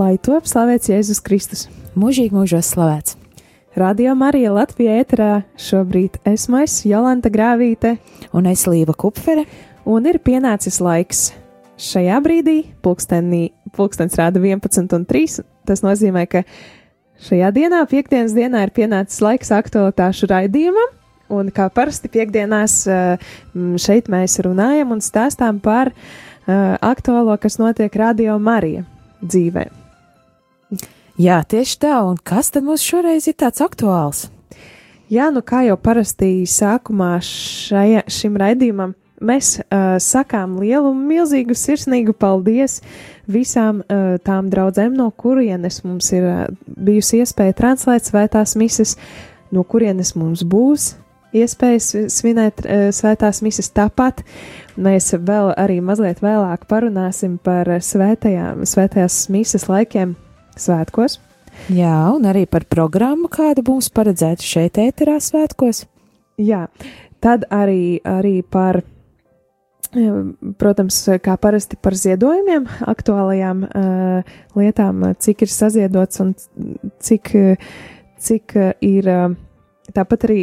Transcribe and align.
lai 0.00 0.16
top 0.22 0.46
slavēts 0.48 0.88
Jēzus 0.88 1.20
Kristus. 1.24 1.66
Mūžīgi 1.98 2.32
mūžos 2.32 2.70
slavēts. 2.72 3.16
Radio 3.78 4.14
Marija 4.18 4.52
Latvijā 4.54 4.96
ēterā 5.02 5.42
šobrīd 5.60 6.16
esmu 6.26 6.62
es, 6.64 6.80
Jolanta 6.88 7.30
Grāvīte, 7.32 7.98
Un 8.32 8.46
es 8.46 8.64
Līva 8.66 8.94
Kupfere. 8.96 9.44
un 9.84 10.06
ir 10.06 10.18
pienācis 10.18 10.80
laiks. 10.80 11.32
Šajā 11.80 12.20
brīdī 12.20 12.64
pulkstenī, 12.82 13.50
pulkstens 13.72 14.16
rāda 14.16 14.40
11,3. 14.40 15.42
Tas 15.66 15.82
nozīmē, 15.82 16.26
ka 16.28 16.42
šajā 17.20 17.50
dienā, 17.52 17.86
piekdienas 17.88 18.32
dienā, 18.36 18.64
ir 18.64 18.70
pienācis 18.70 19.20
laiks 19.20 19.50
aktualitāšu 19.50 20.28
raidījumam. 20.28 20.96
Un 21.30 21.50
kā 21.50 21.70
parasti 21.70 22.08
piekdienās 22.08 22.86
eh, 22.86 23.18
šeit 23.76 24.08
mēs 24.08 24.40
runājam 24.44 24.92
un 24.92 25.00
stāstām 25.00 25.60
par 25.62 25.92
uh, 25.94 26.74
aktuālo, 26.82 27.36
kas 27.38 27.60
notiek 27.62 27.94
Radio 27.94 28.38
Marija 28.38 28.82
dzīvē. 29.22 29.79
Jā, 31.20 31.42
tieši 31.44 31.74
tā, 31.82 31.96
un 32.06 32.16
kas 32.16 32.48
tad 32.54 32.64
mums 32.64 32.80
šoreiz 32.86 33.26
ir 33.28 33.34
tāds 33.36 33.60
aktuāls? 33.60 34.28
Jā, 35.12 35.26
nu 35.34 35.42
kā 35.44 35.64
jau 35.66 35.74
parasti 35.76 36.46
sākumā 36.48 37.18
šaja, 37.26 38.06
šim 38.08 38.38
raidījumam, 38.40 38.94
mēs 39.20 39.58
uh, 39.58 39.98
sakām 40.00 40.54
lielu, 40.62 40.94
milzīgu, 40.96 41.56
sirsnīgu 41.58 42.14
paldies 42.16 42.78
visām 43.28 43.82
uh, 43.82 44.14
tām 44.24 44.48
draudzēm, 44.54 44.94
no 44.96 45.10
kurienes 45.10 45.82
mums 45.84 46.08
ir 46.16 46.24
uh, 46.24 46.40
bijusi 46.88 47.20
iespēja 47.20 47.58
translēt 47.58 48.08
svētās 48.08 48.56
mises, 48.56 48.94
no 49.52 49.66
kurienes 49.66 50.14
mums 50.16 50.46
būs 50.46 50.94
iespējas 51.36 51.90
svinēt 52.16 52.64
uh, 52.64 52.88
svētās 52.96 53.42
mises 53.44 53.68
tāpat. 53.76 54.24
Mēs 54.80 55.12
vēl 55.18 55.52
arī 55.58 55.82
mazliet 55.84 56.24
vēlāk 56.24 56.64
parunāsim 56.70 57.36
par 57.44 57.68
svētajām, 57.84 58.64
svētajās 58.64 59.26
mises 59.34 59.68
laikiem 59.68 60.16
svētkos. 60.60 61.18
Jā, 61.68 61.94
un 62.14 62.24
arī 62.30 62.46
par 62.48 62.64
programmu, 62.70 63.28
kāda 63.30 63.62
mums 63.66 63.90
paredzēta 63.92 64.44
šeit, 64.46 64.78
ēterā 64.80 65.18
svētkos. 65.22 65.84
Jā, 66.40 66.64
tad 67.20 67.44
arī, 67.52 68.00
arī 68.06 68.40
par, 68.42 68.80
eh, 69.92 70.22
protams, 70.58 71.02
kā 71.20 71.36
parasti 71.36 71.76
par 71.76 71.94
ziedojumiem, 71.98 72.66
aktuālajām 72.88 73.66
uh, 73.66 74.22
lietām, 74.56 75.04
cik 75.18 75.42
ir 75.42 75.52
saziedots 75.52 76.20
un 76.20 76.34
cik, 76.98 77.34
eh, 77.34 77.56
cik 78.18 78.56
eh, 78.56 78.72
ir 78.80 79.08
uh, 79.08 79.36
tāpat 79.92 80.26
arī. 80.30 80.40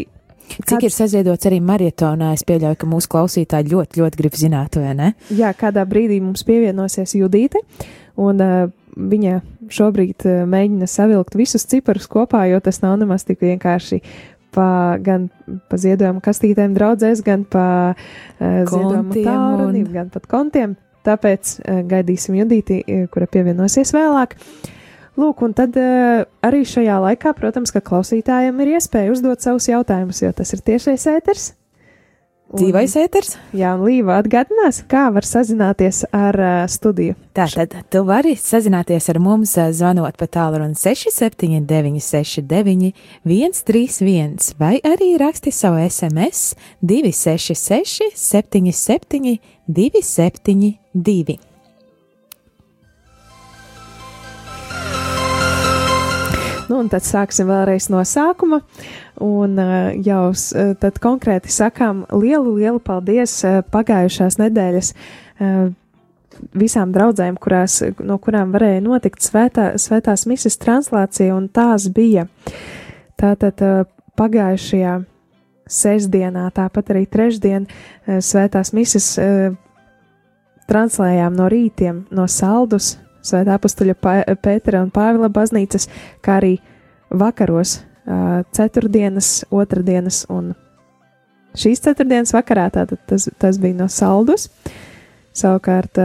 Cik 0.48 0.86
ir 0.88 0.94
saziedots 0.96 1.46
arī 1.50 1.60
marietonā? 1.60 2.32
Es 2.38 2.46
pieļauju, 2.48 2.78
ka 2.80 2.88
mūsu 2.88 3.10
klausītāji 3.12 3.74
ļoti, 3.74 4.00
ļoti 4.00 4.20
grib 4.22 4.36
zināt, 4.40 4.78
vai 4.80 4.94
ne? 4.96 5.14
Jā, 5.36 5.52
kādā 5.52 5.84
brīdī 5.84 6.22
mums 6.24 6.46
pievienosies 6.48 7.18
Judīte, 7.20 7.60
un 8.16 8.40
uh, 8.40 8.70
viņa 8.98 9.36
šobrīd 9.74 10.26
uh, 10.26 10.40
mēģina 10.50 10.88
savilkt 10.90 11.38
visus 11.38 11.66
ciparus 11.70 12.08
kopā, 12.10 12.46
jo 12.52 12.60
tas 12.64 12.82
nav 12.82 12.98
nemaz 13.02 13.26
tik 13.28 13.42
vienkārši 13.46 14.02
pa, 14.56 14.98
gan 15.04 15.28
pa 15.70 15.78
ziedojumu 15.78 16.24
kastītēm 16.26 16.74
draudzēs, 16.78 17.22
gan 17.26 17.44
pa 17.46 17.68
uh, 17.94 18.64
ziedojumu 18.66 19.12
Kontiem 19.14 19.28
tālruni, 19.28 19.84
un- 19.86 19.94
gan 19.94 20.10
pat 20.14 20.26
kontiem. 20.32 20.78
Tāpēc 21.08 21.54
uh, 21.62 21.84
gaidīsim 21.88 22.36
Judīti, 22.42 22.82
uh, 22.84 23.06
kura 23.14 23.30
pievienosies 23.32 23.94
vēlāk. 23.96 24.36
Lūk, 25.18 25.40
un 25.46 25.54
tad 25.58 25.78
uh, 25.82 26.26
arī 26.46 26.62
šajā 26.68 26.98
laikā, 27.02 27.32
protams, 27.38 27.72
ka 27.74 27.82
klausītājiem 27.82 28.60
ir 28.66 28.76
iespēja 28.78 29.14
uzdot 29.16 29.42
savus 29.42 29.66
jautājumus, 29.72 30.22
jo 30.22 30.30
tas 30.36 30.54
ir 30.54 30.62
tiešais 30.68 31.08
ēters. 31.16 31.48
Dzīvais 32.48 32.94
ēters? 32.96 33.34
Jā, 33.52 33.74
un 33.76 33.84
Līva 33.84 34.22
atgādinās, 34.22 34.80
kā 34.88 35.08
var 35.12 35.26
sazināties 35.28 36.06
ar 36.16 36.38
uh, 36.40 36.54
studiju. 36.72 37.18
Tātad 37.36 37.76
tu 37.92 38.04
vari 38.08 38.38
sazināties 38.40 39.10
ar 39.12 39.20
mums, 39.20 39.58
zvanot 39.76 40.16
pa 40.16 40.30
tālruni 40.32 40.78
679, 40.80 42.00
69, 42.00 42.94
131, 43.28 44.56
vai 44.62 44.78
arī 44.80 45.12
raksti 45.20 45.52
savu 45.52 45.84
SMS 45.84 46.56
266, 46.80 48.16
77, 48.16 49.38
272. 49.68 51.57
Nu, 56.68 56.82
un 56.82 56.90
tad 56.92 57.06
sāksim 57.08 57.48
vēlreiz 57.48 57.88
no 57.94 58.02
sākuma. 58.04 58.62
Un 59.24 59.58
uh, 59.62 59.92
jau 60.04 60.30
uh, 60.32 60.72
tad 60.80 61.00
konkrēti 61.04 61.52
sakām 61.54 62.04
lielu, 62.12 62.58
lielu 62.60 62.82
paldies 62.84 63.40
uh, 63.48 63.62
pagājušās 63.72 64.40
nedēļas 64.42 64.94
visām 66.58 66.90
draudzēm, 66.94 67.36
kurās, 67.42 67.76
no 68.02 68.16
kurām 68.22 68.50
varēja 68.56 68.82
notikt 68.82 69.22
svētā, 69.22 69.68
svētās 69.78 70.26
misijas 70.30 70.58
translācija, 70.62 71.36
un 71.38 71.46
tās 71.54 71.86
bija 71.94 72.26
tātad 73.22 73.62
pagājušajā 74.18 74.96
sestdienā, 75.70 76.48
tāpat 76.58 76.90
arī 76.94 77.06
trešdien 77.06 77.68
svētās 78.06 78.74
misijas 78.74 79.12
translējām 80.70 81.38
no 81.38 81.50
rītiem 81.54 82.06
no 82.10 82.26
Saldus, 82.26 82.96
Svētā 83.28 83.58
apustuļa 83.58 83.96
Pa- 84.02 84.38
Pētera 84.44 84.82
un 84.86 84.92
Pāvila 84.96 85.30
baznīcas, 85.34 85.90
kā 86.24 86.40
arī 86.42 86.56
vakaros, 87.12 87.82
ceturtdienas, 88.56 89.46
otrdienas 89.52 90.24
un 90.32 90.54
šīs 91.58 91.82
ceturtdienas 91.84 92.32
vakarā, 92.36 92.70
tātad 92.72 93.02
tas, 93.10 93.28
tas 93.40 93.60
bija 93.60 93.76
no 93.82 93.88
Saldus. 93.92 94.48
Savukārt 95.38 96.00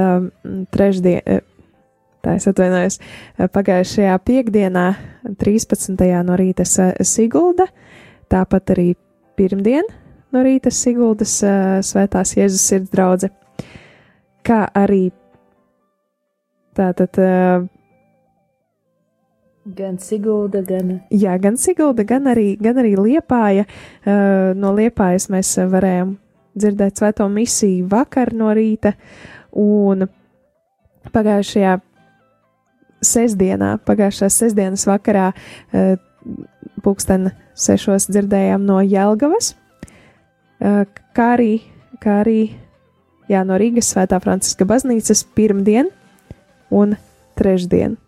trešdien, 0.74 1.40
tā 2.22 2.34
es 2.36 2.46
atvainojos, 2.50 2.98
pagājušajā 3.54 4.18
piekdienā, 4.26 4.86
13. 5.40 5.96
no 6.26 6.36
rīta 6.36 6.66
Sigulda, 6.66 7.68
tāpat 8.32 8.74
arī 8.74 8.90
pirmdien 9.38 9.88
no 10.32 10.42
rīta 10.44 10.72
Siguldas 10.72 11.38
Svētās 11.88 12.34
Jēzus 12.36 12.66
sirds 12.72 12.92
draudze, 12.92 13.30
kā 14.44 14.66
arī 14.76 15.06
tātad. 16.76 17.20
ā, 17.20 17.62
Gan 19.62 19.94
Sigulda, 20.02 20.58
gan. 20.66 20.96
Jā, 21.14 21.36
gan 21.38 21.54
Sigulda, 21.54 22.02
gan 22.02 22.26
arī, 22.26 22.56
gan 22.58 22.80
arī 22.82 22.96
Liepāja. 22.98 23.62
Uh, 24.02 24.50
no 24.58 24.72
Liepājas 24.74 25.28
mēs 25.30 25.52
uh, 25.60 25.68
varējām 25.70 26.16
dzirdēt 26.58 26.98
svēto 26.98 27.28
misiju 27.30 27.86
vakar 27.92 28.32
no 28.34 28.50
rīta, 28.58 28.96
un 29.54 30.08
pagājušajā 31.14 31.76
sestdienā, 33.06 33.76
pagājušās 33.86 34.40
sestdienas 34.42 34.86
vakarā, 34.90 35.30
uh, 35.30 35.94
pulksten 36.82 37.30
sešos 37.54 38.10
dzirdējām 38.10 38.66
no 38.66 38.82
Jelgavas, 38.82 39.54
uh, 40.58 40.82
kā 41.14 41.32
arī, 41.38 41.52
kā 42.02 42.18
arī 42.26 42.40
jā, 43.30 43.46
no 43.46 43.62
Rīgas 43.62 43.94
svētā 43.94 44.18
Franciska 44.26 44.66
baznīcas 44.66 45.22
pirmdien 45.38 45.94
un 46.72 46.96
trešdien. 47.38 47.98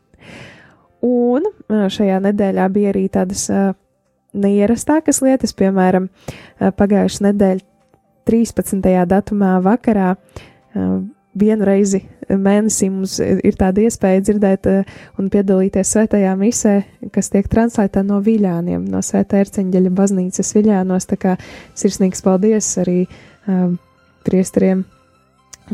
Un 1.04 1.47
šajā 1.69 2.20
nedēļā 2.25 2.69
bija 2.72 2.94
arī 2.94 3.04
tādas 3.12 3.47
neierastākas 4.34 5.20
lietas, 5.25 5.52
piemēram, 5.56 6.08
pagājušā 6.78 7.28
nedēļa 7.28 7.64
13. 8.25 8.80
datumā 9.10 9.58
vakarā. 9.64 10.14
Vienu 11.34 11.66
reizi 11.66 11.98
mēnesī 12.30 12.88
mums 12.94 13.19
ir 13.20 13.56
tāda 13.58 13.82
iespēja 13.84 14.22
dzirdēt 14.22 14.69
un 15.19 15.31
piedalīties 15.32 15.91
svētajā 15.96 16.34
misē, 16.38 16.75
kas 17.12 17.32
tiek 17.32 17.48
translēta 17.50 18.04
no 18.06 18.20
Viļāniem, 18.25 18.84
no 18.91 19.02
Svētā 19.02 19.42
Erceņģeļa 19.42 19.92
baznīcas 19.98 20.54
Viļānos. 20.54 21.08
Tā 21.10 21.19
kā 21.20 21.34
sirsnīgs 21.75 22.22
paldies 22.25 22.70
arī 22.81 23.00
uh, 23.04 23.75
priesteriem, 24.25 24.84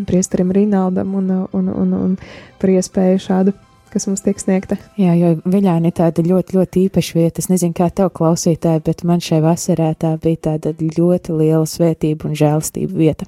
priesterim 0.07 0.53
Rinaldam 0.55 1.17
un, 1.19 1.33
un, 1.53 1.73
un, 1.73 1.97
un 1.97 2.15
par 2.61 2.73
iespēju 2.77 3.27
šādu 3.27 3.57
kas 3.91 4.07
mums 4.07 4.23
tiek 4.25 4.39
sniegta. 4.39 4.79
Jā, 5.01 5.15
jo 5.19 5.33
Viļāni 5.51 5.91
ir 5.91 5.97
tāda 5.99 6.23
ļoti, 6.23 6.57
ļoti 6.59 6.85
īpaša 6.87 7.17
vieta. 7.19 7.43
Es 7.43 7.51
nezinu, 7.51 7.75
kā 7.77 7.89
tev 7.91 8.13
klausītāji, 8.15 8.85
bet 8.87 9.03
man 9.09 9.23
šai 9.25 9.41
vasarā 9.45 9.91
tā 9.99 10.13
bija 10.23 10.45
tāda 10.51 10.73
ļoti 10.79 11.35
liela 11.35 11.67
svētība 11.69 12.31
un 12.31 12.39
žēlastība 12.39 12.95
vieta. 13.01 13.27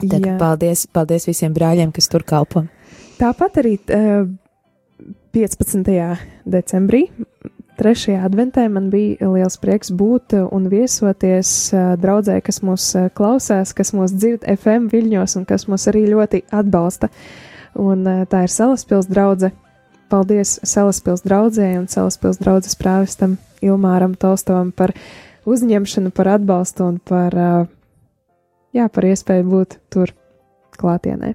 Kā 0.00 0.18
Jā. 0.18 0.34
paldies, 0.40 0.86
paldies 0.90 1.28
visiem 1.28 1.54
brāļiem, 1.54 1.92
kas 1.94 2.10
tur 2.10 2.24
kalpo. 2.26 2.64
Tāpat 3.20 3.60
arī 3.62 3.76
uh, 3.94 4.24
15. 5.36 5.86
decembrī, 6.50 7.04
3. 7.80 8.12
adventē, 8.20 8.66
man 8.68 8.90
bija 8.92 9.30
liels 9.32 9.54
prieks 9.56 9.88
būt 9.96 10.34
uh, 10.36 10.42
un 10.52 10.66
viesoties 10.68 11.70
uh, 11.72 11.94
draudzē, 11.96 12.34
kas 12.44 12.60
mūs 12.60 12.90
uh, 12.98 13.06
klausās, 13.16 13.72
kas 13.72 13.94
mūs 13.96 14.12
dzird 14.12 14.44
FM 14.44 14.90
viļņos 14.92 15.38
un 15.40 15.46
kas 15.48 15.64
mūs 15.64 15.88
arī 15.88 16.02
ļoti 16.10 16.42
atbalsta. 16.52 17.08
Un 17.80 18.04
tā 18.28 18.42
ir 18.44 18.52
Salaspils 18.52 19.08
draudze. 19.08 19.52
Paldies 20.12 20.58
Salaspils 20.66 21.24
draudzē 21.24 21.70
un 21.78 21.88
Salaspils 21.88 22.42
draudzes 22.42 22.76
prāvestam 22.76 23.38
Ilmāram 23.64 24.12
Tolstovam 24.12 24.74
par 24.76 24.92
uzņemšanu, 25.48 26.12
par 26.12 26.34
atbalstu 26.34 26.84
un 26.84 26.98
par, 27.00 27.36
jā, 28.76 28.88
par 28.92 29.06
iespēju 29.08 29.46
būt 29.54 29.78
tur 29.88 30.12
klātienē. 30.76 31.32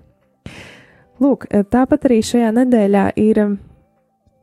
Lūk, 1.24 1.48
tāpat 1.72 2.06
arī 2.06 2.20
šajā 2.28 2.52
nedēļā 2.60 3.08
ir 3.24 3.42
um, 3.48 3.56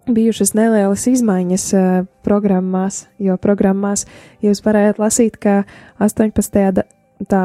bijušas 0.06 0.54
nelielas 0.54 1.06
izmaiņas 1.06 1.66
uh, 1.74 2.04
programmās, 2.26 3.06
jo 3.22 3.36
programmās 3.40 4.06
jūs 4.42 4.62
varējāt 4.64 5.00
lasīt, 5.02 5.38
ka 5.42 5.62
18. 6.02 6.72
Da, 6.76 6.84
tā 7.28 7.42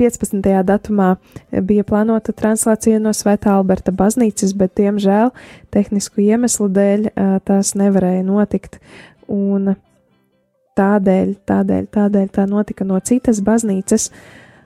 15. 0.00 0.40
datumā 0.64 1.10
bija 1.52 1.84
plānota 1.84 2.32
translācija 2.32 3.00
no 3.02 3.12
Svētā 3.12 3.52
Alberta 3.58 3.92
baznīcas, 3.92 4.54
bet, 4.56 4.72
diemžēl, 4.80 5.34
tehnisku 5.74 6.24
iemeslu 6.24 6.70
dēļ 6.72 7.08
uh, 7.10 7.38
tās 7.44 7.74
nevarēja 7.76 8.24
notikt. 8.24 8.80
Un 9.30 9.74
tādēļ, 10.80 11.34
tādēļ, 11.46 11.88
tādēļ 11.92 12.28
tā 12.32 12.46
notika 12.48 12.86
no 12.88 13.00
citas 13.04 13.42
baznīcas. 13.44 14.08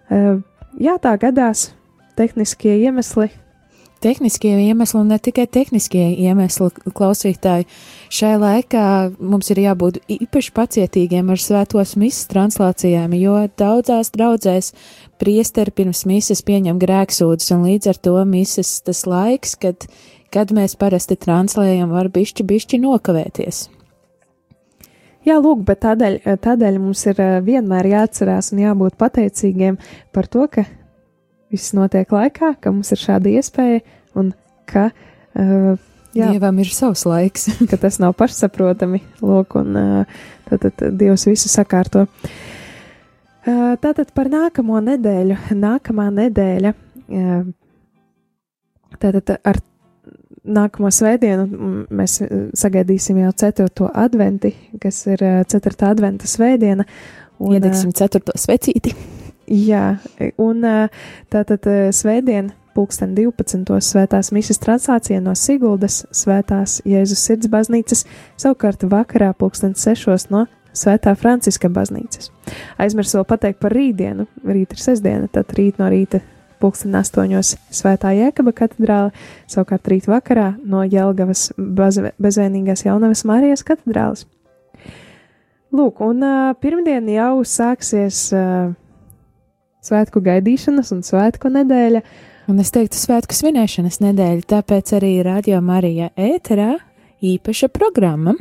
Uh, 0.06 0.38
jā, 0.78 0.94
tā 1.02 1.16
gadās, 1.18 1.72
tehniskie 2.14 2.78
iemesli 2.84 3.32
tehniskie 4.04 4.52
iemesli 4.66 5.00
un 5.00 5.12
ne 5.12 5.18
tikai 5.22 5.46
tehniskie 5.50 6.04
iemesli, 6.26 6.70
klausītāji. 6.94 7.66
Šai 8.12 8.34
laikā 8.40 8.86
mums 9.18 9.50
ir 9.54 9.62
jābūt 9.64 10.02
īpaši 10.12 10.52
pacietīgiem 10.54 11.32
ar 11.32 11.40
svētos 11.40 11.96
misijas 12.00 12.28
translācijām, 12.32 13.16
jo 13.18 13.38
daudzās 13.58 14.12
draudzēs 14.14 14.72
priesteri 15.20 15.74
pirms 15.74 16.04
misijas 16.10 16.44
pieņem 16.46 16.80
grēksūdzes, 16.82 17.54
un 17.56 17.64
līdz 17.70 17.94
ar 17.94 18.02
to 18.08 18.18
misijas 18.28 18.76
tas 18.84 19.04
laiks, 19.08 19.56
kad, 19.60 19.88
kad 20.34 20.52
mēs 20.54 20.76
parasti 20.78 21.16
translējam, 21.20 21.94
var 21.94 22.12
bišķi, 22.12 22.46
bišķi 22.52 22.84
nokavēties. 22.84 23.64
Jā, 25.24 25.38
lūk, 25.40 25.62
bet 25.64 25.80
tādēļ, 25.80 26.18
tādēļ 26.44 26.80
mums 26.82 27.06
ir 27.08 27.20
eh, 27.24 27.36
vienmēr 27.44 27.88
jāatcerās 27.94 28.52
un 28.52 28.60
jābūt 28.60 28.98
pateicīgiem 29.00 29.78
par 30.12 30.28
to, 30.28 30.44
ka 30.52 30.66
viss 31.54 31.74
notiek 31.76 32.10
laikā, 32.12 32.54
ka 32.60 32.72
mums 32.74 32.92
ir 32.94 33.00
šāda 33.00 33.32
iespēja 33.38 33.82
un 34.18 34.32
ka. 34.70 34.90
Uh, 35.34 35.74
Jā, 36.14 36.28
Dievam 36.30 36.60
ir 36.62 36.70
savs 36.70 37.02
laiks. 37.10 37.48
ka 37.70 37.78
tas 37.80 37.98
nav 38.02 38.14
pašsaprotami, 38.18 39.02
lūk, 39.24 39.56
un 39.58 39.78
uh, 39.78 40.18
tad, 40.46 40.68
tad 40.68 40.98
Dievs 41.00 41.26
visu 41.26 41.50
sakārto. 41.50 42.06
Uh, 43.44 43.74
tātad 43.82 44.12
par 44.14 44.30
nākamo 44.32 44.78
nedēļu. 44.86 45.40
Nākamā 45.58 46.06
nedēļa, 46.14 46.74
uh, 46.74 47.42
tātad 49.02 49.34
ar 49.42 49.58
nākamo 50.44 50.90
svētdienu 50.92 51.48
mēs 51.88 52.18
sagaidīsim 52.60 53.18
jau 53.24 53.32
ceturto 53.40 53.88
adventi, 53.90 54.52
kas 54.80 55.00
ir 55.08 55.24
ceturtā 55.50 55.90
adventa 55.94 56.28
svētdiena. 56.30 56.86
Un, 57.42 57.56
Iedegsim 57.56 57.90
ceturto 57.96 58.36
svecīti. 58.38 58.92
Jā, 59.50 59.96
un 60.40 60.64
tātad 61.32 61.66
svētdien, 61.92 62.52
pulksten 62.74 63.14
12. 63.14 63.78
svētās 63.84 64.32
misijas 64.34 64.60
translācija 64.62 65.20
no 65.22 65.34
Siguldas 65.38 66.02
svētās 66.14 66.80
Jēzus 66.88 67.22
sirds 67.28 67.50
baznīcas, 67.52 68.04
savukārt 68.40 68.86
vakarā 68.90 69.32
pulksten 69.38 69.76
6. 69.78 70.30
no 70.34 70.46
Svētā 70.74 71.12
Franciska 71.14 71.68
baznīcas. 71.70 72.32
Aizmirsu 72.82 73.20
vēl 73.20 73.26
pateikt 73.30 73.60
par 73.62 73.74
rītdienu. 73.76 74.26
Rīt 74.42 74.74
ir 74.74 74.80
sestdiena, 74.82 75.28
tad 75.30 75.52
rīt 75.54 75.78
no 75.78 75.86
rīta 75.92 76.18
pulksten 76.58 76.96
8. 76.98 77.30
Svētā 77.70 78.10
Jēkaba 78.16 78.54
katedrāle, 78.56 79.12
savukārt 79.50 79.92
rīt 79.92 80.08
vakarā 80.10 80.54
no 80.66 80.82
Jelgavas 80.82 81.52
bezvēnīgās 81.58 82.86
jaunavas 82.88 83.22
Mārijas 83.28 83.62
katedrāles. 83.66 84.26
Lūk, 85.74 86.02
un 86.06 86.22
uh, 86.22 86.52
pirmdien 86.62 87.06
jau 87.10 87.42
sāksies 87.46 88.28
uh, 88.34 88.74
svētku 89.84 90.22
gaidīšanas 90.24 90.92
un 90.94 91.04
svētku 91.06 91.52
nedēļa. 91.52 92.02
Un 92.50 92.60
es 92.60 92.72
teiktu, 92.74 92.98
svētku 93.00 93.36
svinēšanas 93.36 94.02
nedēļa, 94.04 94.48
tāpēc 94.50 94.92
arī 94.98 95.14
Radio 95.24 95.60
Marija 95.64 96.10
ēterā 96.20 96.74
īpaša 97.24 97.70
programma. 97.72 98.34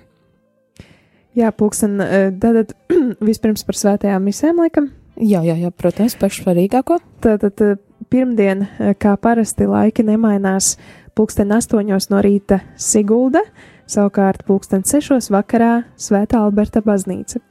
Jā, 1.34 1.54
pulksten, 1.56 1.98
tad 2.42 2.76
vispirms 3.30 3.64
par 3.66 3.80
svētajām 3.80 4.28
misēm, 4.28 4.60
laikam. 4.62 4.92
Jā, 5.16 5.44
jā, 5.46 5.56
jā 5.62 5.70
protams, 5.72 6.18
pašsvarīgāko. 6.20 7.00
Tātad 7.24 7.64
pirmdien, 8.12 8.68
kā 9.00 9.16
parasti, 9.22 9.70
laiki 9.70 10.06
nemainās. 10.06 10.76
Pulksten 11.14 11.54
astoņos 11.54 12.10
no 12.10 12.20
rīta 12.26 12.64
Sigulda, 12.82 13.44
savukārt 13.86 14.42
pulksten 14.48 14.82
sešos 14.82 15.30
vakarā 15.34 15.84
Svētā 16.02 16.42
Alberta 16.42 16.82
baznīca. 16.82 17.44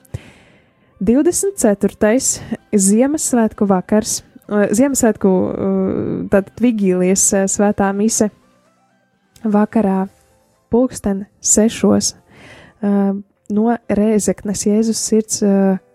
24. 1.02 2.20
Ziemassvētku 2.70 3.66
vakars, 3.66 4.20
Ziemassvētku 4.46 5.30
tātad 6.30 6.62
vigīlijas 6.62 7.24
svētā 7.50 7.88
mise 7.96 8.28
vakarā 9.42 10.04
pulksten 10.70 11.24
sešos 11.42 12.12
no 12.82 13.74
Rēzeknes 13.90 14.62
Jēzus 14.68 15.02
sirds 15.02 15.42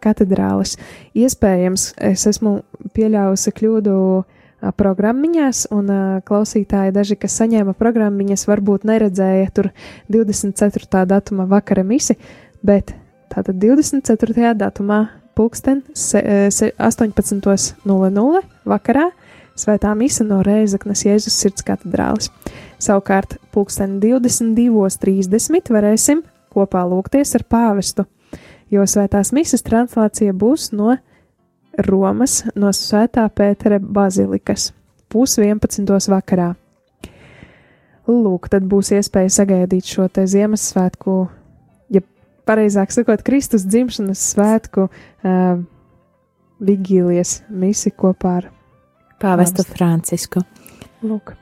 katedrāles. 0.04 0.76
Iespējams, 1.16 1.94
es 2.12 2.28
esmu 2.28 2.58
pieļāvusi 2.92 3.56
kļūdu 3.62 3.96
programmiņās, 4.76 5.68
un 5.72 5.92
klausītāji 6.28 6.92
daži, 7.00 7.16
kas 7.16 7.40
saņēma 7.40 7.80
programmiņas, 7.80 8.48
varbūt 8.52 8.88
neredzēja 8.92 9.56
tur 9.56 9.72
24. 10.12 11.06
datuma 11.08 11.48
vakara 11.48 11.88
misi, 11.88 12.20
bet 12.60 12.92
Tātad 13.32 13.56
24. 13.62 14.54
datumā, 14.58 15.00
pulksten 15.38 15.84
18.00 15.94 18.42
vakarā, 18.66 19.12
svētā 19.58 19.96
mise 19.98 20.24
no 20.26 20.42
Reizeknas 20.46 21.06
Jēzus 21.06 21.38
sirds 21.42 21.64
katedrālis. 21.66 22.32
Savukārt, 22.82 23.38
pulksten 23.54 24.00
22.30 24.02 25.72
varēsim 25.74 26.24
kopā 26.54 26.82
lūgties 26.90 27.36
ar 27.38 27.44
pāvestu, 27.50 28.06
jo 28.74 28.82
svētās 28.86 29.34
mises 29.36 29.62
translācija 29.66 30.34
būs 30.34 30.72
no 30.74 30.98
Romas, 31.86 32.44
no 32.58 32.72
Svētā 32.74 33.30
Pētera 33.30 33.80
bazilikas, 33.80 34.74
pus 35.14 35.38
11. 35.38 36.10
vakarā. 36.10 36.56
Lūk, 38.08 38.48
tad 38.50 38.64
būs 38.66 38.92
iespēja 38.96 39.30
sagaidīt 39.42 39.86
šo 39.86 40.08
te 40.08 40.26
Ziemassvētku 40.26 41.37
pareizāk 42.48 42.94
sakot, 42.96 43.24
Kristus 43.28 43.66
dzimšanas 43.68 44.22
svētku 44.34 44.88
uh, 44.88 45.60
vigīlijas 46.64 47.42
misi 47.50 47.92
kopā 47.92 48.38
ar 48.42 48.50
Pāvestu 49.22 49.66
Francisku. 49.66 50.44
Lūk. 51.06 51.34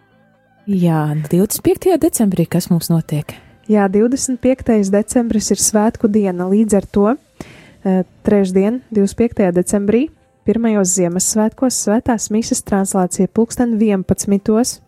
Jā, 0.66 1.12
25. 1.30 1.98
decembrī 2.02 2.48
kas 2.50 2.70
mums 2.72 2.90
notiek? 2.90 3.36
Jā, 3.70 3.88
25. 3.92 4.90
decembris 4.94 5.52
ir 5.54 5.62
svētku 5.62 6.10
diena, 6.12 6.48
līdz 6.50 6.78
ar 6.80 6.88
to 6.90 7.08
uh, 7.14 8.00
trešdien, 8.26 8.82
25. 8.94 9.52
decembrī, 9.56 10.08
pirmajos 10.46 10.96
Ziemassvētkos 10.98 11.84
svētās 11.88 12.30
mises 12.34 12.62
translācija 12.66 13.30
pulksten 13.34 13.78
11. 13.82 14.82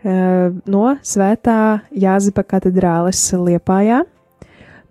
Uh, 0.00 0.56
no 0.64 0.86
svētā 1.04 1.82
Jāzipa 1.92 2.44
katedrāles 2.54 3.20
Liepājā 3.36 4.00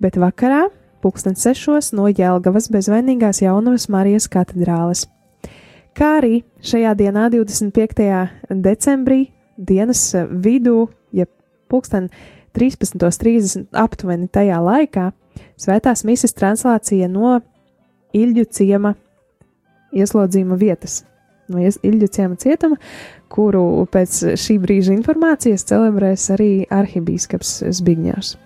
bet 0.02 0.18
vakarā, 0.20 0.68
pulksten 1.04 1.38
sešos, 1.40 1.94
no 1.96 2.10
Jēlgavas 2.10 2.70
bezvainīgās 2.74 3.42
jaunavas 3.44 3.88
Marijas 3.92 4.30
katedrāles. 4.32 5.06
Kā 5.98 6.16
arī 6.20 6.44
šajā 6.64 6.94
dienā, 7.00 7.28
25. 7.34 8.06
decembrī, 8.64 9.22
dienas 9.58 10.04
vidū, 10.32 10.88
ja 11.12 11.26
pulksten 11.72 12.10
13.30 12.56 13.68
aptuveni 13.78 14.30
tajā 14.32 14.60
laikā, 14.64 15.10
svētās 15.60 16.06
mises 16.08 16.36
translācija 16.36 17.10
no 17.12 17.40
Ilģu 18.16 18.46
ciema 18.50 18.96
ieslodzījuma 19.94 20.58
vietas, 20.58 21.04
no 21.50 21.62
Ilģu 21.62 22.10
ciema 22.16 22.38
cietuma, 22.42 22.80
kuru 23.30 23.86
pēc 23.94 24.22
šī 24.40 24.58
brīža 24.64 24.96
informācijas 24.98 25.68
celebrēs 25.70 26.30
arī 26.34 26.52
arhibīskaps 26.74 27.60
Zbigņārs. 27.80 28.38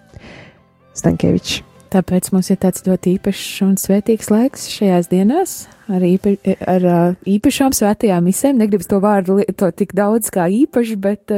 Stankievičs. 0.97 1.61
Tāpēc 1.93 2.31
mums 2.33 2.49
ir 2.49 2.57
tāds 2.57 2.81
ļoti 2.87 3.11
īpašs 3.19 3.61
un 3.67 3.75
svētīgs 3.77 4.31
laiks 4.33 4.65
šajās 4.73 5.11
dienās, 5.11 5.51
ar, 5.93 6.01
īpa, 6.01 6.33
ar 6.65 6.87
īpašām 7.29 7.75
svētajām 7.77 8.25
misēm. 8.25 8.57
Negribu 8.57 8.87
to 8.89 8.97
vārdu 9.03 9.37
to 9.59 9.69
tik 9.77 9.93
daudz 9.93 10.31
kā 10.33 10.47
īpaši, 10.49 10.97
bet, 11.03 11.35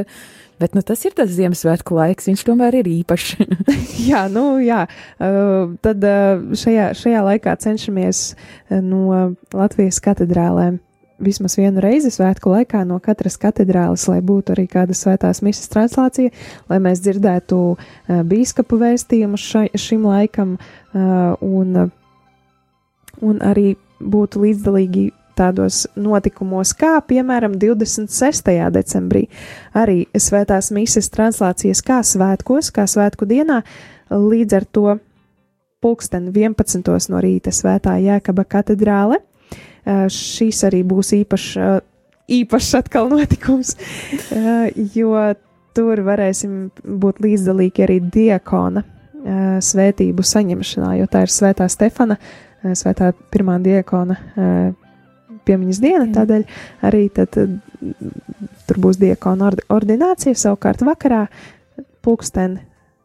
bet 0.62 0.78
nu, 0.78 0.80
tas 0.80 1.04
ir 1.04 1.12
tas 1.18 1.34
Ziemassvētku 1.36 1.98
laiks. 1.98 2.30
Viņš 2.30 2.46
tomēr 2.48 2.78
ir 2.80 2.88
īpašs. 2.88 3.36
jā, 4.10 4.24
nu 4.32 4.46
jā. 4.64 4.86
Tad 5.84 6.08
šajā, 6.64 6.88
šajā 7.02 7.26
laikā 7.28 7.58
cenšamies 7.66 8.24
no 8.80 9.36
Latvijas 9.52 10.00
katedrālēm 10.08 10.80
vismaz 11.22 11.56
vienu 11.58 11.80
reizi 11.84 12.10
svētku 12.12 12.52
laikā 12.52 12.82
no 12.88 12.98
katras 13.02 13.38
katedrāles, 13.40 14.06
lai 14.10 14.20
būtu 14.24 14.54
arī 14.54 14.66
kāda 14.70 14.96
svētās 14.96 15.42
misijas 15.44 15.72
translācija, 15.72 16.32
lai 16.70 16.80
mēs 16.82 17.02
dzirdētu 17.04 17.60
uh, 17.72 18.22
bīskapu 18.26 18.80
vēstījumu 18.82 19.40
šai, 19.40 19.68
šim 19.74 20.06
laikam 20.08 20.56
uh, 20.56 21.36
un, 21.40 21.86
un 23.22 23.40
arī 23.44 23.74
būtu 24.00 24.44
līdzdalīgi 24.44 25.10
tādos 25.36 25.84
notikumos, 26.00 26.72
kā 26.76 26.96
piemēram 27.04 27.58
26. 27.60 28.52
decembrī 28.72 29.26
arī 29.76 30.06
svētās 30.16 30.70
mises 30.72 31.10
translācijas 31.12 31.82
kā 31.84 32.00
svētkos, 32.04 32.72
kā 32.72 32.86
svētku 32.88 33.28
dienā, 33.28 33.60
līdz 34.10 34.56
ar 34.56 34.66
to 34.72 34.96
pulksten 35.84 36.30
11. 36.32 37.10
no 37.12 37.20
rīta 37.22 37.52
svētā 37.52 37.98
Jēkaba 38.00 38.46
katedrāle. 38.48 39.20
Šīs 39.86 40.64
arī 40.66 40.82
būs 40.86 41.12
īpašs, 41.20 41.50
īpašs 42.36 42.72
atkal 42.80 43.10
notikums, 43.14 43.76
jo 44.96 45.14
tur 45.76 46.02
varēsim 46.06 46.56
būt 46.82 47.20
līdzdalīgi 47.22 47.84
arī 47.86 48.00
diakona 48.00 48.82
svētību 49.62 50.24
saņemšanā, 50.26 50.96
jo 51.00 51.06
tā 51.10 51.24
ir 51.26 51.32
svētā 51.34 51.68
Stefana, 51.70 52.16
svētā 52.66 53.12
pirmā 53.34 53.58
diakona 53.62 54.18
piemiņas 55.46 55.80
diena, 55.82 56.06
tādēļ 56.14 56.44
arī 56.86 57.06
tad, 57.14 57.36
tur 58.66 58.80
būs 58.82 58.98
diakona 59.02 59.52
ordinācija, 59.72 60.38
savukārt 60.38 60.82
vakarā 60.86 61.26
pulksten 62.06 62.60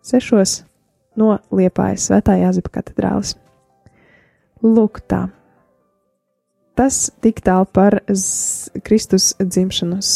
sešos 0.05 0.61
no 1.19 1.35
Liepājas 1.53 2.07
svētā 2.09 2.37
Jāzepa 2.41 2.79
katedrālis. 2.79 3.35
Lūk 4.61 5.01
tā. 5.09 5.27
Tas 6.81 6.95
tik 7.21 7.43
tālu 7.45 7.67
par 7.69 7.99
Kristus 8.81 9.35
dzimšanas 9.37 10.07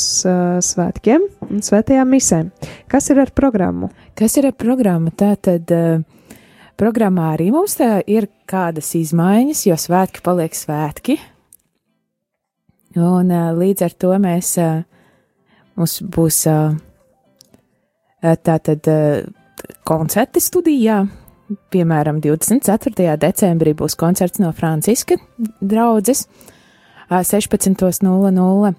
svētkiem 0.65 1.27
un 1.45 1.59
svētajām 1.61 2.09
misēm. 2.09 2.47
Kas 2.89 3.11
ir 3.13 3.19
ar 3.21 3.29
programmu? 3.37 3.91
Kas 4.17 4.33
ir 4.41 4.47
ar 4.49 4.55
programmu? 4.57 5.11
Tā 5.13 5.35
tad 5.37 5.69
uh, 5.75 5.99
programmā 6.73 7.35
arī 7.35 7.51
mums 7.53 7.77
ir 8.09 8.25
kādas 8.49 8.89
izmaiņas, 8.97 9.61
jo 9.67 9.77
svētki 9.77 10.23
paliek 10.25 10.57
svētki. 10.57 11.19
Un 12.97 13.29
līdz 13.59 13.85
ar 13.85 13.95
to 13.99 14.15
mēs, 14.23 14.55
mums 15.77 15.95
būs 16.17 16.41
tātad 18.49 18.89
koncerti 19.85 20.41
studijā. 20.41 21.03
Piemēram, 21.69 22.23
24. 22.25 23.19
decembrī 23.21 23.75
būs 23.77 23.93
koncerts 24.01 24.41
no 24.41 24.49
Franciska 24.55 25.19
draudzes 25.61 26.25
16.00. 27.09 28.73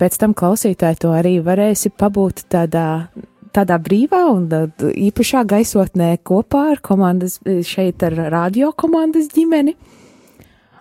Pēc 0.00 0.16
tam 0.20 0.34
klausītāji 0.34 1.02
to 1.02 1.12
arī 1.12 1.36
varēsi 1.44 1.92
pabūt 1.92 2.46
tādā, 2.52 3.10
tādā 3.52 3.76
brīvā 3.82 4.22
un 4.32 4.48
īpašā 4.80 5.44
gaisotnē 5.48 6.14
kopā 6.24 6.70
ar 6.74 6.80
komandas, 6.84 7.38
šeit 7.44 8.02
ar 8.06 8.16
radio 8.32 8.72
komandas 8.72 9.28
ģimeni. 9.34 9.76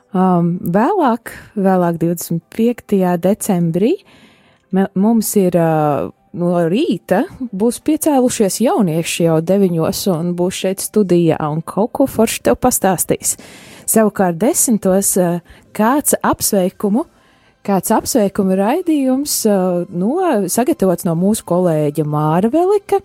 Um, 0.10 0.56
vēlāk, 0.66 1.36
vēlāk 1.54 2.00
25. 2.02 2.96
decembrī 3.22 3.92
mums 4.98 5.36
ir 5.38 5.54
uh, 5.60 6.08
no 6.34 6.54
rīta 6.70 7.24
būs 7.40 7.80
piecēlušies 7.86 8.60
jaunieši 8.66 9.28
jau 9.28 9.40
deviņos 9.42 10.02
un 10.14 10.34
būs 10.38 10.64
šeit 10.64 10.84
studijā 10.84 11.40
un 11.50 11.62
kaut 11.66 11.94
ko 11.98 12.08
forši 12.10 12.44
tev 12.50 12.60
pastāstīs. 12.62 13.36
Savukārt 13.90 14.38
desmitos 14.38 15.16
eh, 15.18 15.40
kāds 15.74 16.14
apsveikumu, 16.22 17.08
kāds 17.66 17.90
apsveikumu 17.96 18.58
raidījums 18.60 19.42
eh, 19.50 19.88
no, 19.90 20.14
sagatavots 20.52 21.08
no 21.08 21.16
mūsu 21.18 21.48
kolēģa 21.50 22.06
Māra 22.06 22.52
Velika, 22.54 23.02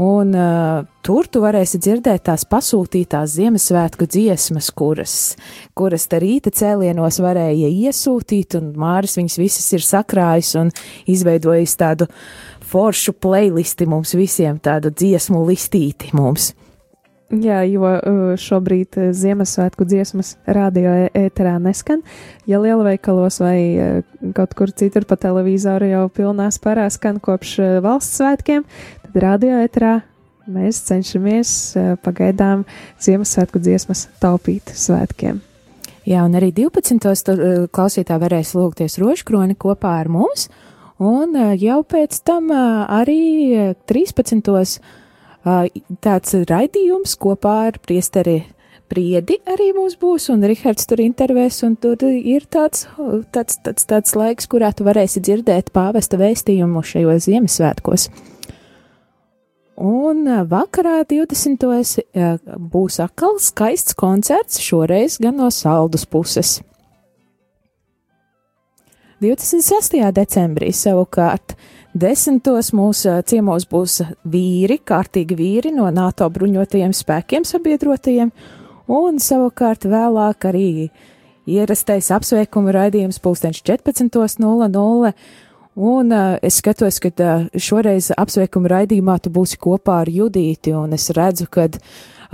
un 0.00 0.32
uh, 0.32 0.86
tur 1.04 1.26
tu 1.28 1.42
varēsi 1.42 1.76
dzirdēt 1.84 2.22
tās 2.24 2.46
pasūtītās 2.48 3.34
Ziemassvētku 3.34 4.06
dziesmas, 4.08 4.70
kuras, 4.72 5.16
kuras 5.76 6.08
te 6.08 6.22
rīta 6.22 6.48
cēlienos 6.56 7.20
varēja 7.20 7.68
iesūtīt, 7.68 8.56
un 8.56 8.70
Māris 8.80 9.18
viņas 9.20 9.36
visas 9.42 9.68
ir 9.76 9.84
sakrājis 9.84 10.54
un 10.62 10.72
izveidojis 11.04 11.76
tādu 11.82 12.08
foršu 12.72 13.12
playlisti 13.20 13.84
mums 13.90 14.16
visiem, 14.16 14.56
tādu 14.56 14.88
dziesmu 14.88 15.44
listīti 15.50 16.14
mums. 16.16 16.54
Jā, 17.30 17.60
jo 17.62 17.86
šobrīd 18.42 18.96
Ziemassvētku 19.14 19.84
dziesmas 19.86 20.32
radio 20.50 20.90
ēterā 21.14 21.52
neskan. 21.62 22.00
Ja 22.50 22.58
lielveikalos 22.58 23.38
vai 23.38 23.60
kaut 24.34 24.56
kur 24.58 24.72
citur 24.74 25.06
pa 25.06 25.14
televizoru 25.14 25.92
jau 25.92 26.08
pilnā 26.10 26.48
spārā 26.50 26.88
skan 26.90 27.20
kopš 27.22 27.52
valsts 27.84 28.18
svētkiem, 28.18 28.64
tad 29.04 29.20
radio 29.22 29.60
ēterā 29.62 29.92
mēs 30.50 30.82
cenšamies 30.88 31.52
pagaidām 32.02 32.64
Ziemassvētku 32.98 33.62
dziesmas 33.62 34.08
taupīt 34.18 34.74
svētkiem. 34.74 35.38
Jā, 36.10 36.24
un 36.26 36.34
arī 36.34 36.50
12. 36.56 37.70
klausītāji 37.70 38.24
varēs 38.24 38.56
lūgties 38.58 38.98
rožkroni 38.98 39.54
kopā 39.54 40.00
ar 40.00 40.10
mums, 40.10 40.48
un 40.98 41.38
jau 41.60 41.78
pēc 41.86 42.24
tam 42.26 42.50
arī 42.50 43.70
13 43.86 44.80
tāds 45.44 46.34
raidījums 46.50 47.16
kopā 47.20 47.56
ar 47.70 47.78
priesteri 47.84 48.42
Priedi 48.90 49.36
arī 49.46 49.68
mums 49.70 49.94
būs, 50.00 50.24
un 50.32 50.42
Rihards 50.42 50.88
tur 50.90 50.98
intervēs, 50.98 51.60
un 51.62 51.76
tur 51.78 52.00
ir 52.10 52.42
tāds, 52.50 52.88
tāds, 53.30 53.60
tāds, 53.62 53.86
tāds 53.86 54.16
laiks, 54.18 54.48
kurā 54.50 54.72
tu 54.74 54.82
varēsi 54.88 55.22
dzirdēt 55.22 55.70
pāvesta 55.70 56.18
vēstījumu 56.18 56.82
šajos 56.82 57.28
Ziemassvētkos. 57.28 58.08
Un 59.86 60.26
vakarā 60.50 61.04
20. 61.06 61.62
būs 62.72 62.98
atkal 63.04 63.38
skaists 63.38 63.94
koncerts, 63.94 64.58
šoreiz 64.58 65.20
gan 65.22 65.38
no 65.38 65.52
saldus 65.54 66.02
puses. 66.10 66.58
26. 69.20 69.98
decembrī 70.16 70.70
savukārt 70.72 71.52
Desmitos 71.92 72.70
mūsu 72.72 73.18
ciemos 73.28 73.66
būs 73.68 73.98
vīri, 74.24 74.78
kārtīgi 74.80 75.36
vīri 75.36 75.72
no 75.74 75.90
NATO 75.92 76.28
bruņotajiem 76.32 76.94
spēkiem 76.96 77.44
sabiedrotajiem, 77.44 78.30
un 78.88 79.18
savukārt 79.20 79.84
vēlāk 79.90 80.46
arī 80.48 80.70
ierastais 81.50 82.08
apsveikuma 82.14 82.72
raidījums 82.78 83.20
pulkstenš 83.20 83.60
14.00. 83.66 85.12
Un 85.80 86.14
uh, 86.14 86.38
es 86.42 86.56
skatos, 86.62 86.96
ka 87.02 87.10
uh, 87.10 87.44
šoreiz 87.54 88.10
apsveikuma 88.16 88.72
raidījumā 88.72 89.18
tu 89.20 89.30
būsi 89.34 89.60
kopā 89.60 90.00
ar 90.04 90.10
Judīti, 90.10 90.72
un 90.76 90.96
es 90.96 91.10
redzu, 91.16 91.46
ka 91.50 91.68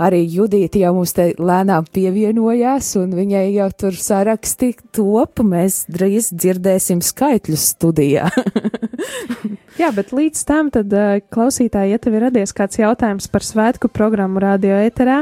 arī 0.01 0.23
Judīti 0.29 0.83
jau 0.83 0.93
mums 0.97 1.13
te 1.17 1.29
lēnām 1.37 1.87
pievienojās, 1.93 2.93
un 3.01 3.15
viņai 3.17 3.45
jau 3.55 3.69
tur 3.83 3.97
saraksti 3.97 4.73
top, 4.95 5.41
mēs 5.45 5.85
drīz 5.91 6.31
dzirdēsim 6.33 7.01
skaitļus 7.05 7.71
studijā. 7.75 8.29
Jā, 9.77 9.91
bet 9.93 10.09
līdz 10.15 10.39
tam 10.49 10.71
tad 10.73 10.93
uh, 10.97 11.19
klausītāji, 11.33 11.91
ja 11.93 12.01
tev 12.01 12.15
ir 12.17 12.23
radies 12.27 12.53
kāds 12.57 12.79
jautājums 12.79 13.27
par 13.29 13.45
svētku 13.45 13.91
programmu 13.93 14.41
radio 14.41 14.79
ēterā, 14.81 15.19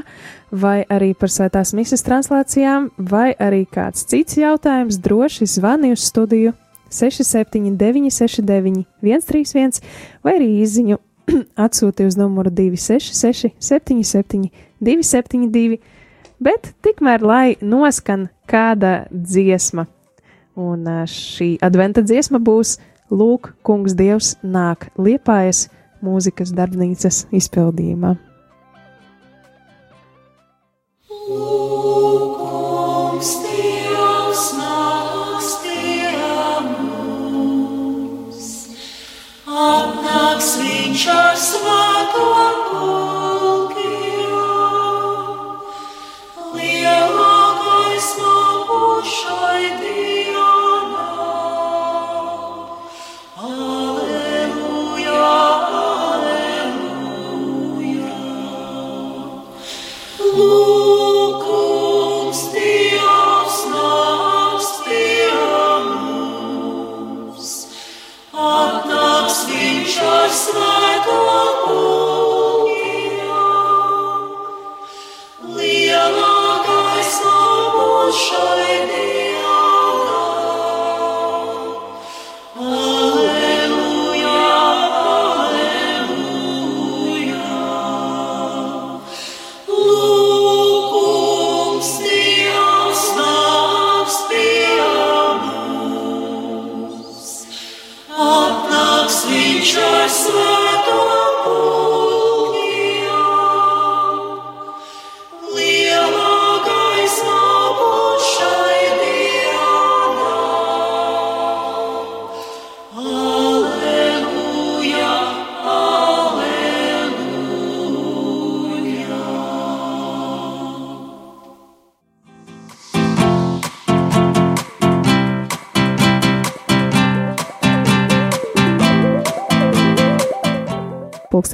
vai 0.56 0.78
arī 0.88 1.12
par 1.20 1.34
svētās 1.34 1.74
misijas 1.76 2.06
translācijām, 2.08 2.88
vai 2.96 3.34
arī 3.36 3.66
kāds 3.68 4.08
cits 4.08 4.40
jautājums, 4.40 5.02
droši 5.04 5.50
zvani 5.58 5.92
uz 5.96 6.08
studiju 6.08 6.56
679, 6.96 8.08
69, 8.16 8.86
131, 9.04 9.84
vai 10.24 10.38
arī 10.38 10.50
izziņu 10.64 11.02
atsūti 11.66 12.06
uz 12.08 12.18
numuru 12.20 12.52
266, 12.54 13.54
77, 13.60 14.50
272, 14.84 15.80
bet 16.44 16.72
tikmēr 16.86 17.26
lai 17.26 17.56
noskan 17.62 18.30
kāda 18.50 19.06
dziesma. 19.12 19.88
Un 20.56 20.88
šī 21.10 21.56
adventa 21.66 22.04
dziesma 22.06 22.40
būs 22.40 22.78
Lūk, 23.12 23.52
Kungs 23.62 23.94
Dievs 23.94 24.34
nāk 24.42 24.88
liepājas 24.98 25.68
mūzikas 26.06 26.54
darbnīcas 26.56 27.26
izpildījumā. 27.36 28.16
Lūk, 31.26 32.34
kungs, 32.40 33.36
Dievs 33.46 33.65
viņš 41.06 41.14
ar 41.14 41.36
svēto 41.38 43.05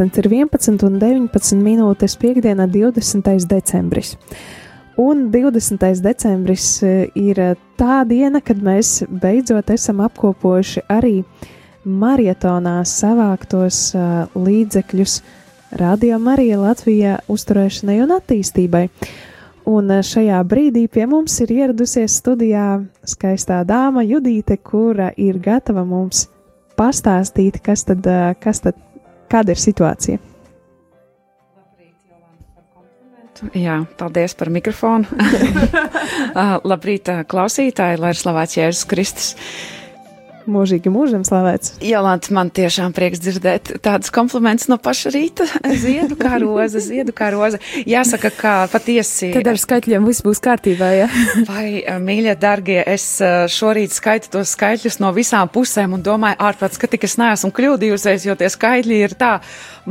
Pulkstens 0.01 0.17
ir 0.17 0.31
11 0.34 0.81
un 0.88 0.96
19 0.98 1.60
minūtes 1.62 2.15
piekdiena 2.17 2.65
20. 2.65 3.46
decembris. 3.46 4.15
Un 4.98 5.29
20. 5.29 6.01
decembris 6.01 6.81
ir 6.81 7.41
tā 7.77 8.00
diena, 8.10 8.41
kad 8.41 8.58
mēs 8.58 9.03
beidzot 9.05 9.70
esam 9.70 10.01
apkopojuši 10.01 10.81
arī 10.89 11.22
marietonā 11.86 12.81
savāktos 12.81 13.93
uh, 13.93 14.25
līdzekļus 14.34 15.22
Radio 15.77 16.17
Marija 16.17 16.58
Latvijā 16.58 17.20
uzturēšanai 17.29 18.01
un 18.01 18.17
attīstībai. 18.17 18.88
Un 19.70 19.93
eh, 19.93 20.01
šajā 20.01 20.41
brīdī 20.50 20.88
pie 20.89 21.05
mums 21.05 21.38
ir 21.46 21.53
ieradusies 21.53 22.17
studijā 22.17 22.81
skaistā 23.05 23.62
dāma 23.70 24.01
Judīte, 24.01 24.58
kura 24.58 25.13
ir 25.15 25.38
gatava 25.38 25.86
mums 25.86 26.25
pastāstīt, 26.74 27.62
kas 27.62 27.86
tad, 27.86 28.01
eh, 28.10 28.34
kas 28.41 28.65
tad 28.65 28.81
kāda 29.32 29.56
ir 29.56 29.62
situācija. 29.62 30.22
Jā, 33.58 33.80
paldies 33.98 34.36
par 34.38 34.52
mikrofonu. 34.54 35.08
Ah, 36.38 36.60
labrīt, 36.72 37.10
klausītāji, 37.32 37.98
lai 37.98 38.12
ir 38.14 38.20
slavēts 38.20 38.60
Jēzus 38.60 38.90
Kristus. 38.92 39.32
Uh, 39.34 39.81
Mūžīgi 40.50 40.89
mūžam 40.91 41.21
slavēts. 41.27 41.75
Jolanta, 41.86 42.31
man 42.33 42.50
tiešām 42.53 42.93
prieks 42.95 43.21
dzirdēt 43.21 43.71
tādus 43.86 44.10
komplimentus 44.13 44.69
no 44.71 44.77
paša 44.81 45.12
rīta. 45.13 45.45
Ziedu 45.83 46.17
kā 46.19 46.39
roze, 46.41 46.81
ziedu 46.81 47.13
kā 47.15 47.29
roze. 47.33 47.60
Jāsaka, 47.89 48.31
ka 48.33 48.53
patiesi. 48.71 49.31
Tad 49.36 49.51
ar 49.51 49.60
skaitļiem 49.62 50.07
viss 50.07 50.25
būs 50.25 50.41
kārtībā, 50.43 50.89
jā. 50.98 51.10
Vai, 51.51 51.83
eh, 51.83 52.00
mīļie, 52.01 52.33
dargie, 52.41 52.79
es 52.81 53.05
eh, 53.21 53.45
šorīt 53.51 53.93
skaitu 53.93 54.31
tos 54.38 54.55
skaitļus 54.55 54.98
no 55.03 55.12
visām 55.15 55.51
pusēm 55.51 55.93
un 55.98 56.05
domāju 56.05 56.39
ārprāts, 56.41 56.81
ka 56.81 56.89
tik 56.89 57.05
es 57.10 57.17
neesmu 57.21 57.53
kļūdījusies, 57.55 58.25
jo 58.29 58.38
tie 58.39 58.50
skaitļi 58.51 59.01
ir 59.05 59.15
tā 59.19 59.36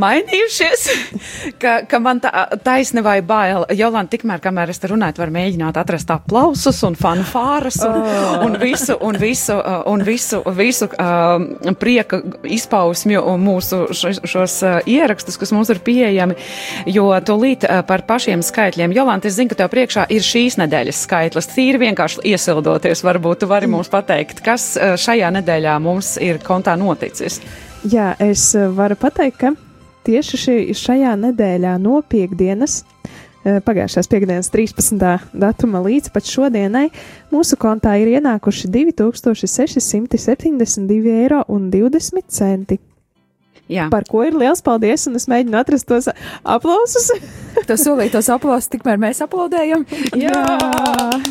mainījušies, 0.01 0.87
ka, 1.63 1.77
ka 1.91 2.03
man 2.03 2.23
tā 2.25 2.33
taisne 2.67 3.05
vai 3.07 3.21
bail. 3.27 3.69
Jolanta, 3.79 4.17
tikmēr, 4.17 4.43
kamēr 4.43 4.75
es 4.75 4.83
te 4.83 4.91
runāju, 4.91 5.21
var 5.23 5.35
mēģināt 5.35 5.79
atrast 5.79 6.11
aplausus 6.11 6.83
un 6.87 6.99
fanfāras 6.99 7.79
un, 7.87 8.03
oh. 8.03 8.45
un 8.49 8.59
visu, 8.61 8.99
un 8.99 9.19
visu, 9.21 9.57
eh, 9.61 9.81
un 9.91 10.05
visu 10.07 10.40
visu, 10.57 10.81
visu 10.81 10.87
uh, 10.87 11.75
prieka 11.79 12.21
izpausmju 12.45 13.23
mūsu 13.41 13.83
šos 13.93 14.57
uh, 14.63 14.79
ierakstus, 14.87 15.39
kas 15.41 15.53
mums 15.55 15.71
ir 15.73 15.81
pieejami, 15.85 16.37
jo 16.91 17.09
tūlīt 17.27 17.67
uh, 17.67 17.81
par 17.87 18.05
pašiem 18.09 18.43
skaitļiem. 18.45 18.95
Jolanta, 18.97 19.29
es 19.29 19.39
zinu, 19.39 19.53
ka 19.53 19.61
tev 19.63 19.73
priekšā 19.73 20.07
ir 20.13 20.25
šīs 20.25 20.59
nedēļas 20.61 21.05
skaitlis. 21.07 21.51
Tīri 21.55 21.83
vienkārši 21.85 22.25
iesildoties, 22.33 23.05
varbūt 23.07 23.43
tu 23.43 23.51
vari 23.51 23.71
mums 23.71 23.91
pateikt, 23.93 24.45
kas 24.45 24.73
uh, 24.77 24.95
šajā 25.01 25.33
nedēļā 25.41 25.79
mums 25.83 26.17
ir 26.23 26.41
kontā 26.45 26.77
noticis. 26.81 27.41
Jā, 27.91 28.13
es 28.21 28.53
varu 28.77 28.97
pateikt, 29.01 29.41
ka 29.41 29.55
tieši 30.07 30.41
šī, 30.45 30.59
šajā 30.77 31.17
nedēļā 31.29 31.79
no 31.81 32.03
piekdienas 32.09 32.83
Eh, 33.11 33.20
pagājušās 33.45 34.09
piekdienas 34.11 34.51
13. 34.53 34.99
datuma 35.33 35.81
līdz 35.85 36.11
pat 36.13 36.25
šodienai 36.29 36.91
mūsu 37.33 37.57
kontā 37.61 37.97
ir 38.01 38.09
ienākuši 38.19 38.69
2672 38.75 41.11
eiro 41.23 41.41
un 41.49 41.71
20 41.73 42.23
centi. 42.29 42.79
Jā. 43.71 43.87
Par 43.93 44.07
ko 44.09 44.25
ir 44.27 44.37
liels 44.39 44.63
paldies, 44.67 45.07
un 45.07 45.19
es 45.19 45.29
mēģinu 45.31 45.61
atrast 45.61 45.89
tos 45.89 46.11
aplausus. 46.43 47.11
tu 47.69 47.77
solīji 47.85 48.15
tos 48.17 48.31
aplausus, 48.33 48.71
tikmēr 48.73 49.01
mēs 49.01 49.23
aplaudējam. 49.27 49.87
jā! 50.19 50.43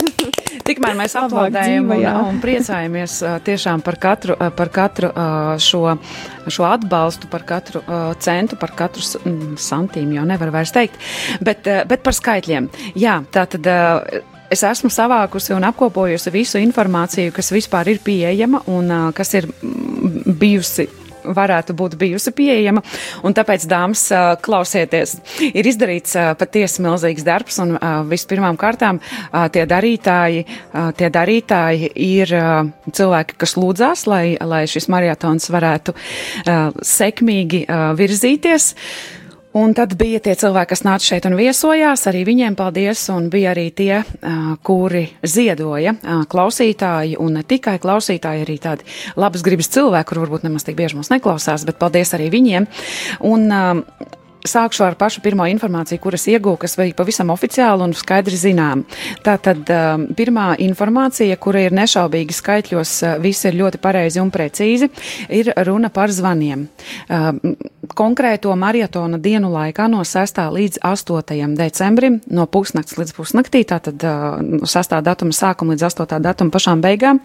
tikmēr 0.70 0.98
mēs 1.00 1.16
aplaudējam 1.18 1.90
un, 1.96 2.06
un 2.30 2.42
priecājamies 2.44 3.20
tiešām 3.46 3.84
par 3.86 3.98
katru, 4.02 4.38
par 4.56 4.72
katru 4.74 5.10
šo, 5.62 5.84
šo 6.48 6.68
atbalstu, 6.70 7.30
par 7.32 7.46
katru 7.48 7.82
centu, 8.22 8.60
par 8.60 8.76
katru 8.78 9.04
santīmu, 9.04 10.20
jau 10.20 10.28
nevar 10.30 10.54
vairs 10.54 10.74
teikt. 10.76 11.00
Bet, 11.42 11.68
bet 11.90 12.06
par 12.06 12.18
skaitļiem. 12.18 12.70
Jā, 13.00 13.20
tā 13.34 13.48
tad 13.50 13.70
es 14.54 14.64
esmu 14.66 14.92
savākusi 14.94 15.54
un 15.56 15.66
apkopojusi 15.70 16.34
visu 16.34 16.62
informāciju, 16.62 17.34
kas 17.36 17.52
vispār 17.54 17.94
ir 17.94 18.02
pieejama 18.06 18.64
un 18.72 18.94
uh, 18.94 19.10
kas 19.16 19.36
ir 19.38 19.50
bijusi 20.40 20.88
varētu 21.24 21.76
būt 21.78 21.98
bijusi 22.00 22.34
pieejama. 22.36 22.84
Un 23.28 23.36
tāpēc, 23.38 23.66
dāmas, 23.70 24.06
klausieties, 24.46 25.18
ir 25.50 25.70
izdarīts 25.70 26.16
patiesi 26.40 26.84
milzīgs 26.86 27.26
darbs, 27.28 27.60
un 27.64 27.76
vispirmām 28.10 28.58
kārtām 28.60 29.02
tie 29.54 29.66
darītāji, 29.70 30.46
tie 31.00 31.12
darītāji 31.14 31.92
ir 31.94 32.34
cilvēki, 32.90 33.38
kas 33.40 33.56
lūdzās, 33.60 34.08
lai, 34.10 34.26
lai 34.42 34.66
šis 34.70 34.90
marietons 34.92 35.50
varētu 35.54 35.96
sekmīgi 36.86 37.66
virzīties. 38.00 38.74
Un 39.58 39.72
tad 39.74 39.96
bija 39.98 40.20
tie 40.22 40.36
cilvēki, 40.38 40.70
kas 40.70 40.84
nāca 40.86 41.08
šeit 41.08 41.26
un 41.26 41.34
viesojās, 41.34 42.04
arī 42.12 42.22
viņiem 42.28 42.54
paldies, 42.60 43.02
un 43.10 43.32
bija 43.34 43.56
arī 43.56 43.72
tie, 43.74 44.04
kuri 44.62 45.08
ziedoja, 45.26 45.96
klausītāji, 46.30 47.18
un 47.18 47.40
ne 47.40 47.42
tikai 47.42 47.80
klausītāji, 47.82 48.46
arī 48.46 48.60
tādi 48.62 48.86
labas 49.18 49.42
gribas 49.46 49.72
cilvēki, 49.74 50.10
kur 50.12 50.22
varbūt 50.22 50.46
nemaz 50.46 50.68
tik 50.68 50.78
bieži 50.78 51.00
mums 51.00 51.10
neklausās, 51.10 51.66
bet 51.66 51.82
paldies 51.82 52.14
arī 52.14 52.30
viņiem. 52.36 52.70
Un, 53.26 53.50
Sākšu 54.48 54.86
ar 54.86 54.96
pašu 54.96 55.20
pirmo 55.20 55.44
informāciju, 55.52 56.00
kuras 56.00 56.24
iegūju, 56.32 56.62
kas 56.62 56.78
bija 56.80 56.96
pavisam 56.96 57.28
oficiāli 57.34 57.84
un 57.84 57.92
skaidri 57.98 58.38
zinām. 58.40 58.86
Tātad 59.26 59.68
um, 59.76 60.06
pirmā 60.16 60.54
informācija, 60.64 61.36
kura 61.44 61.66
ir 61.66 61.76
nešaubīgi 61.76 62.38
skaitļos, 62.38 62.94
uh, 63.04 63.18
viss 63.20 63.44
ir 63.50 63.58
ļoti 63.60 63.82
pareizi 63.84 64.22
un 64.24 64.32
precīzi, 64.32 64.88
ir 65.28 65.52
runa 65.68 65.92
par 65.92 66.16
zvaniem. 66.16 66.70
Um, 67.12 67.42
konkrēto 67.92 68.56
marietona 68.56 69.20
dienu 69.20 69.52
laikā 69.52 69.90
no 69.92 70.06
6. 70.08 70.42
līdz 70.56 70.80
8. 70.88 71.60
decembrim, 71.60 72.22
no 72.32 72.48
pusnakts 72.48 72.96
līdz 72.96 73.14
pusnaktī, 73.20 73.66
tātad 73.68 74.08
uh, 74.08 74.40
no 74.40 74.64
6. 74.64 75.00
datuma 75.04 75.36
sākuma 75.36 75.76
līdz 75.76 75.90
8. 75.92 76.16
datuma 76.24 76.56
pašām 76.56 76.80
beigām. 76.88 77.20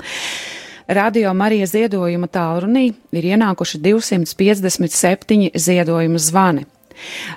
Radio 0.91 1.31
Marija 1.33 1.71
ziedojuma 1.71 2.27
tālrunī 2.27 2.89
ir 3.15 3.35
ienākuši 3.37 3.79
257 3.87 5.55
ziedojuma 5.55 6.19
zvani. 6.21 6.67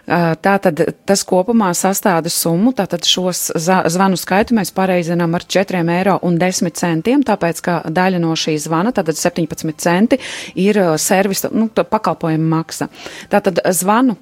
Tātad 0.08 0.84
tas 1.08 1.24
kopumā 1.28 1.72
sastāda 1.78 2.32
summu, 2.32 2.74
tātad 2.78 3.08
šos 3.08 3.48
zvanu 3.58 4.20
skaitu 4.20 4.58
mēs 4.58 4.74
pareizinām 4.76 5.36
ar 5.38 5.46
4 5.58 5.84
eiro 5.98 6.18
un 6.28 6.38
10 6.42 6.76
centiem, 6.78 7.26
tāpēc, 7.28 7.64
ka 7.64 7.80
daļa 7.90 8.22
no 8.24 8.36
šī 8.38 8.58
zvana, 8.62 8.94
tātad 8.96 9.20
17 9.20 9.76
centi, 9.82 10.20
ir 10.56 10.80
servisa, 11.02 11.52
nu, 11.54 11.70
pakalpojuma 11.72 12.56
maksa. 12.58 12.90
Tātad 13.32 13.62
zvanu, 13.76 14.18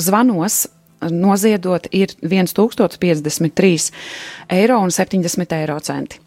zvanos 0.00 0.66
noziedot 1.00 1.88
ir 1.96 2.12
1053 2.20 3.90
eiro 4.52 4.78
un 4.84 4.90
70 4.92 5.56
eiro 5.56 5.80
centi 5.80 6.20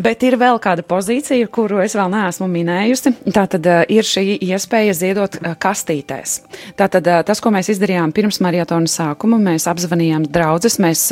Bet 0.00 0.22
ir 0.24 0.36
vēl 0.40 0.58
kāda 0.62 0.84
pozīcija, 0.86 1.48
kuru 1.52 1.80
es 1.84 1.94
vēl 1.98 2.10
neesmu 2.12 2.46
minējusi. 2.50 3.12
Tā 3.34 3.44
tad 3.50 3.66
uh, 3.68 3.82
ir 3.92 4.06
šī 4.06 4.38
iespēja 4.46 4.94
ziedot 4.96 5.36
uh, 5.38 5.54
kastītēs. 5.60 6.38
Tā 6.78 6.88
tad 6.92 7.08
uh, 7.10 7.20
tas, 7.26 7.42
ko 7.42 7.52
mēs 7.54 7.70
izdarījām 7.74 8.14
pirms 8.16 8.40
maratona 8.44 8.90
sākuma, 8.90 9.40
mēs 9.42 9.68
apzvanījām 9.70 10.26
draugus, 10.32 10.78
mēs 10.82 11.04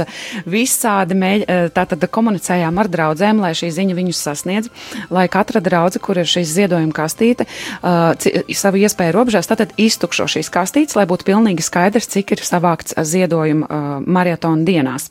visādi 0.48 1.16
mēģ, 1.18 1.46
tātad 1.76 2.06
komunicējām 2.12 2.80
ar 2.80 2.90
draugiem, 2.92 3.42
lai 3.42 3.52
šī 3.58 3.70
ziņa 3.76 3.98
viņus 3.98 4.24
sasniedz, 4.26 4.70
lai 5.12 5.26
katra 5.32 5.62
draudze, 5.64 6.00
kur 6.02 6.20
ir 6.20 6.28
šīs 6.30 6.52
ziedojuma 6.56 6.94
kastīte, 6.96 7.46
savu 7.82 8.82
iespēju 8.82 9.16
robežās, 9.16 9.50
tātad 9.50 9.74
iztukšo 9.80 10.28
šīs 10.36 10.52
kastītes, 10.52 10.98
lai 10.98 11.08
būtu 11.10 11.28
pilnīgi 11.30 11.66
skaidrs, 11.66 12.10
cik 12.12 12.36
ir 12.36 12.44
savākts 12.46 12.96
ziedojuma 12.96 14.04
maratona 14.06 14.66
dienās. 14.66 15.10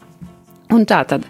Un 0.69 0.83
tā 0.85 0.99
tad 1.09 1.23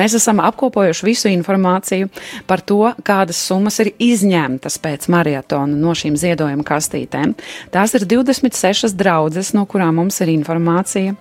mēs 0.00 0.14
esam 0.16 0.38
apkopojuši 0.40 1.04
visu 1.04 1.28
informāciju 1.28 2.08
par 2.48 2.62
to, 2.64 2.94
kādas 3.04 3.36
summas 3.36 3.76
ir 3.84 3.90
izņemtas 4.00 4.78
pēc 4.80 5.04
maratona 5.12 5.76
no 5.76 5.92
šīm 5.92 6.16
ziedojuma 6.16 6.64
kastītēm. 6.64 7.34
Tās 7.74 7.92
ir 7.98 8.06
26 8.08 8.96
draudzes, 8.96 9.52
no 9.52 9.66
kurām 9.68 10.00
mums 10.00 10.22
ir 10.24 10.32
informācija. 10.32 11.18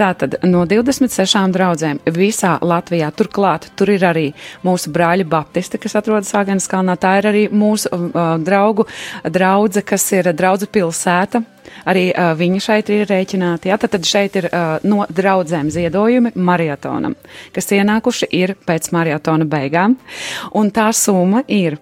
Tātad 0.00 0.38
no 0.48 0.64
26 0.64 1.52
draudzēm 1.52 2.00
visā 2.16 2.56
Latvijā 2.64 3.12
turklāt 3.12 3.68
tur 3.76 3.92
ir 3.92 4.08
arī 4.08 4.26
mūsu 4.64 4.88
brāļa 4.94 5.28
Baptiste, 5.28 5.76
kas 5.82 6.00
atrodas 6.00 6.32
Āgenes 6.40 6.72
kalnā. 6.72 6.96
Tā 6.96 7.18
ir 7.20 7.32
arī 7.34 7.46
mūsu 7.52 7.92
uh, 7.92 8.34
draugu 8.40 8.88
draudze, 9.28 9.84
kas 9.84 10.08
ir 10.16 10.32
draudze 10.32 10.72
pilsēta 10.72 11.44
Arī 11.88 12.10
uh, 12.12 12.34
viņi 12.38 12.60
šeit 12.62 12.90
ir 12.92 13.06
rēķināti. 13.10 13.68
Jā, 13.70 13.76
tad, 13.80 13.90
tad 13.96 14.04
šeit 14.08 14.36
ir 14.40 14.46
uh, 14.50 14.54
no 14.86 15.00
draudzēm 15.08 15.70
ziedojumi 15.72 16.30
mariotonam, 16.34 17.14
kas 17.54 17.66
ienākuši 17.76 18.26
ir 18.36 18.48
pēc 18.66 18.84
mariotona 18.96 19.44
beigām. 19.48 19.90
Un 20.56 20.70
tā 20.74 20.88
summa 20.96 21.40
ir 21.48 21.78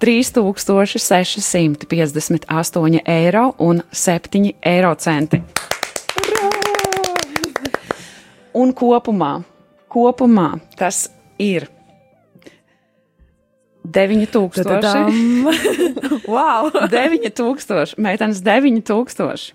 3658 0.00 3.00
eiro 3.06 3.54
un 3.58 3.82
7 3.92 4.54
eiro 4.66 4.94
centi. 4.98 5.42
Un 8.60 8.74
kopumā, 8.74 9.42
kopumā 9.88 10.58
tas 10.76 11.10
ir 11.38 11.68
9000. 13.82 16.22
wow! 16.26 16.70
9000, 16.90 17.94
meitenes 17.96 18.42
9000, 18.42 19.54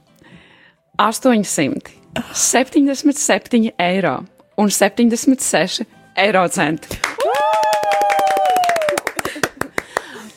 877 0.97 3.73
eiro 3.77 4.23
un 4.55 4.69
76 4.69 5.85
eiro 6.15 6.49
centi. 6.49 7.14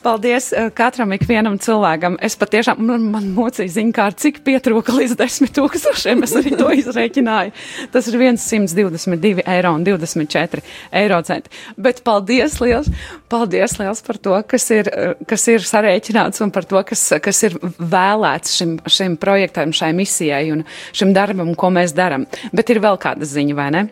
Paldies 0.03 0.51
uh, 0.53 0.69
katram 0.75 1.13
ikvienam 1.17 1.57
cilvēkam. 1.63 2.19
Es 2.25 2.37
patiešām, 2.39 2.81
man, 2.87 3.09
man 3.13 3.27
mocīja 3.35 3.73
ziņā, 3.75 3.95
kā 3.97 4.07
cik 4.15 4.41
pietrūka 4.47 4.95
līdz 4.95 5.17
desmit 5.19 5.55
tūkstošiem. 5.57 6.23
Es 6.27 6.35
arī 6.39 6.55
to 6.59 6.71
izreikināju. 6.81 7.55
Tas 7.95 8.11
ir 8.11 8.19
122 8.23 9.45
eiro 9.45 9.75
un 9.75 9.87
24 9.87 10.65
eiro 11.03 11.21
centi. 11.27 11.53
Bet 11.77 12.03
paldies 12.07 12.59
liels, 12.63 12.91
paldies 13.33 13.79
liels 13.81 14.03
par 14.07 14.23
to, 14.23 14.39
kas 14.49 14.71
ir, 14.75 14.93
uh, 14.93 15.15
kas 15.29 15.49
ir 15.51 15.67
sarēķināts 15.67 16.45
un 16.47 16.55
par 16.55 16.69
to, 16.69 16.83
kas, 16.87 17.09
kas 17.23 17.45
ir 17.49 17.59
vēlēts 17.79 18.59
šim, 18.61 18.77
šim 18.87 19.19
projektam, 19.21 19.75
šai 19.75 19.95
misijai 19.99 20.45
un 20.55 20.67
šim 20.93 21.15
darbam, 21.17 21.57
ko 21.59 21.73
mēs 21.75 21.97
darām. 21.97 22.29
Bet 22.55 22.71
ir 22.71 22.83
vēl 22.85 23.01
kāda 23.03 23.27
ziņa, 23.27 23.59
vai 23.59 23.73
ne? 23.75 23.89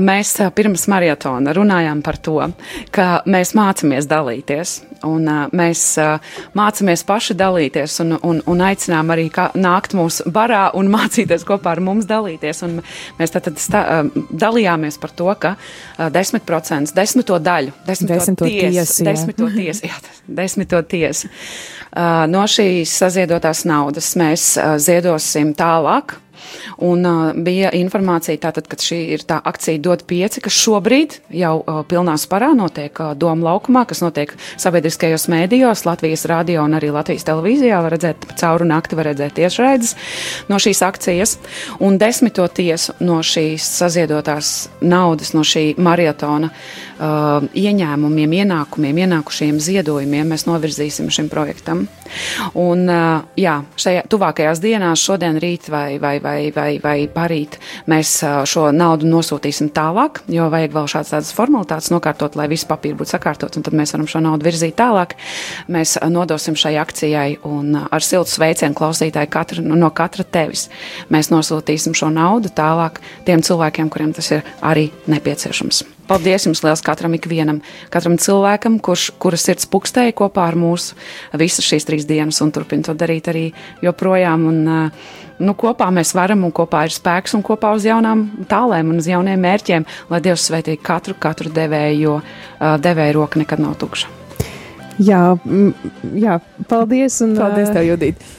Mēs 0.00 0.34
pirms 0.56 0.86
maratona 0.90 1.54
runājām 1.56 2.02
par 2.04 2.18
to, 2.22 2.38
ka 2.94 3.20
mēs 3.30 3.52
mācāmies 3.58 4.08
dalīties, 4.10 4.76
un 5.08 5.28
mēs 5.56 5.84
mācāmies 6.56 7.04
paši 7.08 7.36
dalīties, 7.40 7.98
un, 8.04 8.16
un, 8.26 8.42
un 8.50 8.64
aicinām 8.66 9.12
arī 9.14 9.28
nākt 9.60 9.96
mūsu 9.98 10.30
barā 10.32 10.68
un 10.78 10.90
mācīties 10.96 11.46
kopā 11.48 11.74
ar 11.76 11.84
mums 11.84 12.08
dalīties. 12.10 12.64
Un 12.66 12.78
mēs 13.18 13.34
tad 13.36 13.50
stā, 13.60 13.84
dalījāmies 14.30 15.00
par 15.02 15.14
to, 15.16 15.28
ka 15.40 15.54
10%, 15.98 16.94
desmito 16.96 17.38
daļu, 17.42 17.76
desmito, 17.86 18.16
desmito 18.16 18.48
tiesu, 18.48 18.72
tiesu, 18.72 19.06
desmito 19.10 19.52
tiesu, 19.54 19.86
jā, 19.90 20.00
desmito 20.40 20.82
tiesu 20.88 21.30
no 22.30 22.42
šīs 22.46 22.92
saziedotās 23.02 23.64
naudas 23.68 24.12
mēs 24.18 24.54
ziedosim 24.82 25.54
tālāk 25.58 26.18
Un 26.86 27.06
uh, 27.06 27.32
bija 27.36 27.72
informācija 27.76 28.40
tātad, 28.40 28.68
ka 28.70 28.78
šī 28.80 29.00
ir 29.16 29.24
tā 29.28 29.40
akcija 29.44 29.80
dod 29.82 30.04
pieci, 30.08 30.42
kas 30.44 30.56
šobrīd 30.56 31.18
jau 31.36 31.54
uh, 31.60 31.80
pilnā 31.88 32.16
sparā 32.20 32.52
notiek 32.56 32.96
uh, 33.02 33.14
Doma 33.18 33.50
laukumā, 33.50 33.84
kas 33.88 34.02
notiek 34.04 34.34
sabiedriskajos 34.60 35.28
mēdījos, 35.32 35.84
Latvijas 35.88 36.26
radio 36.30 36.64
un 36.66 36.76
arī 36.78 36.92
Latvijas 36.94 37.26
televīzijā. 37.28 37.80
Var 37.84 37.96
redzēt 37.96 38.28
cauru 38.40 38.68
nakti, 38.68 38.98
var 38.98 39.10
redzēt 39.12 39.36
tiešraides 39.38 39.96
no 40.50 40.60
šīs 40.62 40.84
akcijas. 40.86 41.36
Un 41.80 41.98
desmito 42.00 42.46
tiesu 42.48 42.96
no 43.04 43.20
šīs 43.24 43.66
saziedotās 43.80 44.70
naudas, 44.80 45.34
no 45.36 45.44
šī 45.46 45.74
maratona 45.80 46.50
uh, 46.50 46.89
ieņēmumiem, 47.00 48.34
ienākumiem, 48.42 48.98
ienākušiem 49.06 49.60
ziedojumiem 49.62 50.34
mēs 50.34 50.44
novirzīsim 50.48 51.08
šim 51.12 51.30
projektam. 51.32 51.86
Un, 52.58 52.84
uh, 52.90 53.22
jā, 53.38 53.60
šajā 53.80 54.02
tuvākajās 54.10 54.60
dienās, 54.60 55.00
šodien, 55.00 55.38
rīt 55.40 55.70
vai, 55.72 55.98
vai, 56.02 56.18
vai, 56.20 56.50
vai, 56.54 56.70
vai 56.82 56.96
parīt, 57.12 57.56
mēs 57.90 58.12
uh, 58.26 58.40
šo 58.48 58.68
naudu 58.74 59.08
nosūtīsim 59.10 59.70
tālāk, 59.76 60.22
jo 60.30 60.48
vajag 60.52 60.74
vēl 60.76 60.90
šādas 60.90 61.14
tādas 61.14 61.32
formalitātes 61.36 61.92
nokārtot, 61.94 62.36
lai 62.38 62.48
viss 62.50 62.68
papīri 62.68 62.98
būtu 62.98 63.14
sakārtots, 63.14 63.56
un 63.56 63.66
tad 63.66 63.76
mēs 63.78 63.94
varam 63.94 64.08
šo 64.10 64.22
naudu 64.24 64.48
virzīt 64.48 64.76
tālāk. 64.80 65.16
Mēs 65.72 65.96
uh, 66.00 66.10
nodosim 66.12 66.58
šai 66.58 66.74
akcijai 66.82 67.38
un 67.48 67.78
uh, 67.78 67.86
ar 67.90 68.04
siltu 68.04 68.34
sveicienu 68.34 68.76
klausītāju 68.76 69.32
katra, 69.32 69.64
no 69.64 69.92
katra 69.94 70.26
tevis. 70.26 70.68
Mēs 71.12 71.32
nosūtīsim 71.32 71.96
šo 71.96 72.10
naudu 72.12 72.52
tālāk 72.52 73.00
tiem 73.28 73.46
cilvēkiem, 73.46 73.88
kuriem 73.92 74.12
tas 74.16 74.34
ir 74.34 74.44
arī 74.60 74.90
nepieciešams. 75.10 75.99
Paldies 76.10 76.48
jums 76.48 76.64
liels 76.64 76.80
katram 76.82 77.14
ikvienam, 77.14 77.60
katram 77.92 78.16
cilvēkam, 78.18 78.80
kurš, 78.82 79.12
kura 79.22 79.38
sirds 79.38 79.68
pukstēja 79.70 80.14
kopā 80.18 80.48
ar 80.50 80.56
mūsu 80.58 80.96
visas 81.38 81.66
šīs 81.68 81.86
trīs 81.86 82.06
dienas 82.08 82.40
un 82.42 82.50
turpina 82.50 82.88
to 82.88 82.96
darīt 82.98 83.30
arī 83.30 83.44
joprojām. 83.84 84.48
Un, 84.50 84.90
nu, 85.38 85.54
kopā 85.54 85.92
mēs 85.94 86.10
varam 86.18 86.42
un 86.48 86.54
kopā 86.56 86.82
ir 86.88 86.96
spēks 86.96 87.38
un 87.38 87.46
kopā 87.46 87.70
uz 87.78 87.86
jaunām 87.86 88.26
tālēm 88.50 88.90
un 88.90 88.98
uz 88.98 89.06
jauniem 89.06 89.38
mērķiem, 89.46 89.86
lai 90.10 90.22
Dievs 90.24 90.50
svētī 90.50 90.74
katru, 90.82 91.14
katru 91.14 91.52
devēju, 91.54 92.00
jo 92.02 92.16
uh, 92.18 92.74
devēja 92.82 93.14
roka 93.14 93.38
nekad 93.38 93.62
nav 93.62 93.78
tukša. 93.78 94.10
Jā, 95.00 95.22
jā 96.18 96.40
paldies. 96.68 97.22
Un, 97.24 97.38
paldies 97.38 97.70
tev, 97.70 97.86
Judīt. 97.86 98.30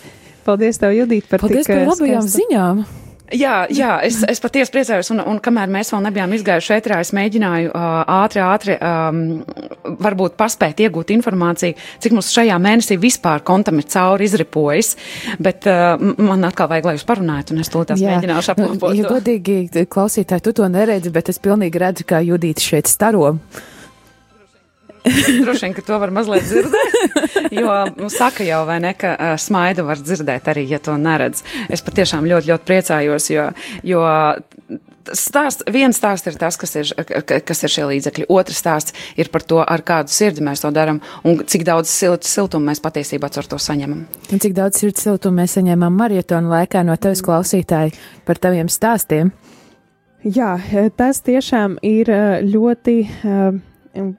Paldies 0.46 0.82
tev, 0.82 0.94
Judīt, 0.98 1.30
par 1.32 1.42
paldies 1.42 1.64
tik 1.64 1.72
par 1.72 1.88
labajām 1.88 2.28
skaistu. 2.28 2.42
ziņām. 2.44 2.84
Jā, 3.32 3.56
jā 3.72 3.92
es, 4.06 4.20
es 4.28 4.42
patiesi 4.44 4.74
priecājos, 4.74 5.12
un, 5.14 5.22
un 5.28 5.40
kamēr 5.44 5.72
mēs 5.72 5.92
vēl 5.94 6.04
nebijām 6.08 6.34
izgājuši 6.36 6.74
ētrā, 6.78 7.00
es 7.04 7.14
mēģināju 7.16 7.72
uh, 7.72 7.88
ātri, 8.22 8.42
ātri 8.44 8.78
um, 8.78 9.22
varbūt 10.04 10.36
paspēt 10.40 10.84
iegūt 10.86 11.14
informāciju, 11.16 11.78
cik 12.04 12.16
mums 12.18 12.32
šajā 12.36 12.58
mēnesī 12.62 13.00
vispār 13.02 13.44
kontam 13.48 13.80
ir 13.82 13.88
cauri 13.92 14.28
izripojis, 14.28 14.94
bet 15.40 15.68
uh, 15.72 15.96
man 16.20 16.48
atkal 16.48 16.72
vajag, 16.72 16.90
lai 16.90 16.96
jūs 16.98 17.08
parunājat, 17.08 17.54
un 17.56 17.64
es 17.64 17.72
to 17.72 17.84
tās 17.88 18.04
mēģināšu 18.04 18.56
apkopot. 18.56 18.96
Ja 19.00 19.12
godīgi, 19.12 19.86
klausītāji, 19.92 20.48
tu 20.48 20.58
to 20.62 20.72
neredzi, 20.72 21.14
bet 21.14 21.32
es 21.32 21.40
pilnīgi 21.42 21.82
redzu, 21.82 22.08
kā 22.12 22.24
Judīti 22.26 22.72
šeit 22.74 22.92
staro. 22.92 23.38
Droši 25.44 25.66
vien, 25.66 25.74
ka 25.74 25.84
to 25.86 25.98
var 26.02 26.12
mazliet 26.14 26.46
dzirdēt, 26.46 27.52
jo 27.56 27.74
nu, 27.98 28.10
saka 28.14 28.46
jau, 28.46 28.62
vai 28.70 28.78
ne, 28.84 28.94
ka 28.98 29.16
smaidu 29.42 29.86
var 29.88 30.02
dzirdēt 30.02 30.52
arī, 30.54 30.68
ja 30.70 30.80
to 30.84 30.94
neredz. 31.00 31.42
Es 31.74 31.82
patiešām 31.86 32.28
ļoti, 32.30 32.52
ļoti 32.52 32.68
priecājos, 32.68 33.30
jo, 33.34 33.48
jo 33.88 34.04
stāsts, 35.18 35.66
viens 35.72 35.98
stāsts 35.98 36.30
ir 36.30 36.38
tas, 36.40 36.58
kas 36.62 36.76
ir, 36.78 36.92
kas 37.48 37.64
ir 37.66 37.74
šie 37.74 37.88
līdzekļi, 37.90 38.28
otrs 38.30 38.62
stāsts 38.62 38.96
ir 39.20 39.32
par 39.34 39.46
to, 39.48 39.62
ar 39.64 39.84
kādu 39.86 40.14
sirdi 40.14 40.46
mēs 40.46 40.62
to 40.64 40.72
darām 40.76 41.02
un 41.28 41.42
cik 41.42 41.66
daudz 41.68 41.90
silt, 41.92 42.28
siltumu 42.28 42.70
mēs 42.70 42.84
patiesībā 42.84 43.32
ar 43.32 43.50
to 43.50 43.58
saņemam. 43.62 44.06
Un 44.32 44.44
cik 44.44 44.54
daudz 44.58 44.82
sirds 44.82 45.08
siltumu 45.08 45.42
mēs 45.42 45.58
saņemam 45.58 45.98
maratona 45.98 46.60
laikā 46.60 46.86
no 46.86 46.98
tevis 47.02 47.26
klausītāji 47.26 47.98
par 48.28 48.42
taviem 48.42 48.70
stāstiem? 48.72 49.34
Jā, 50.22 50.54
tas 50.94 51.24
tiešām 51.26 51.80
ir 51.82 52.14
ļoti. 52.46 52.98
Uh, 53.26 53.62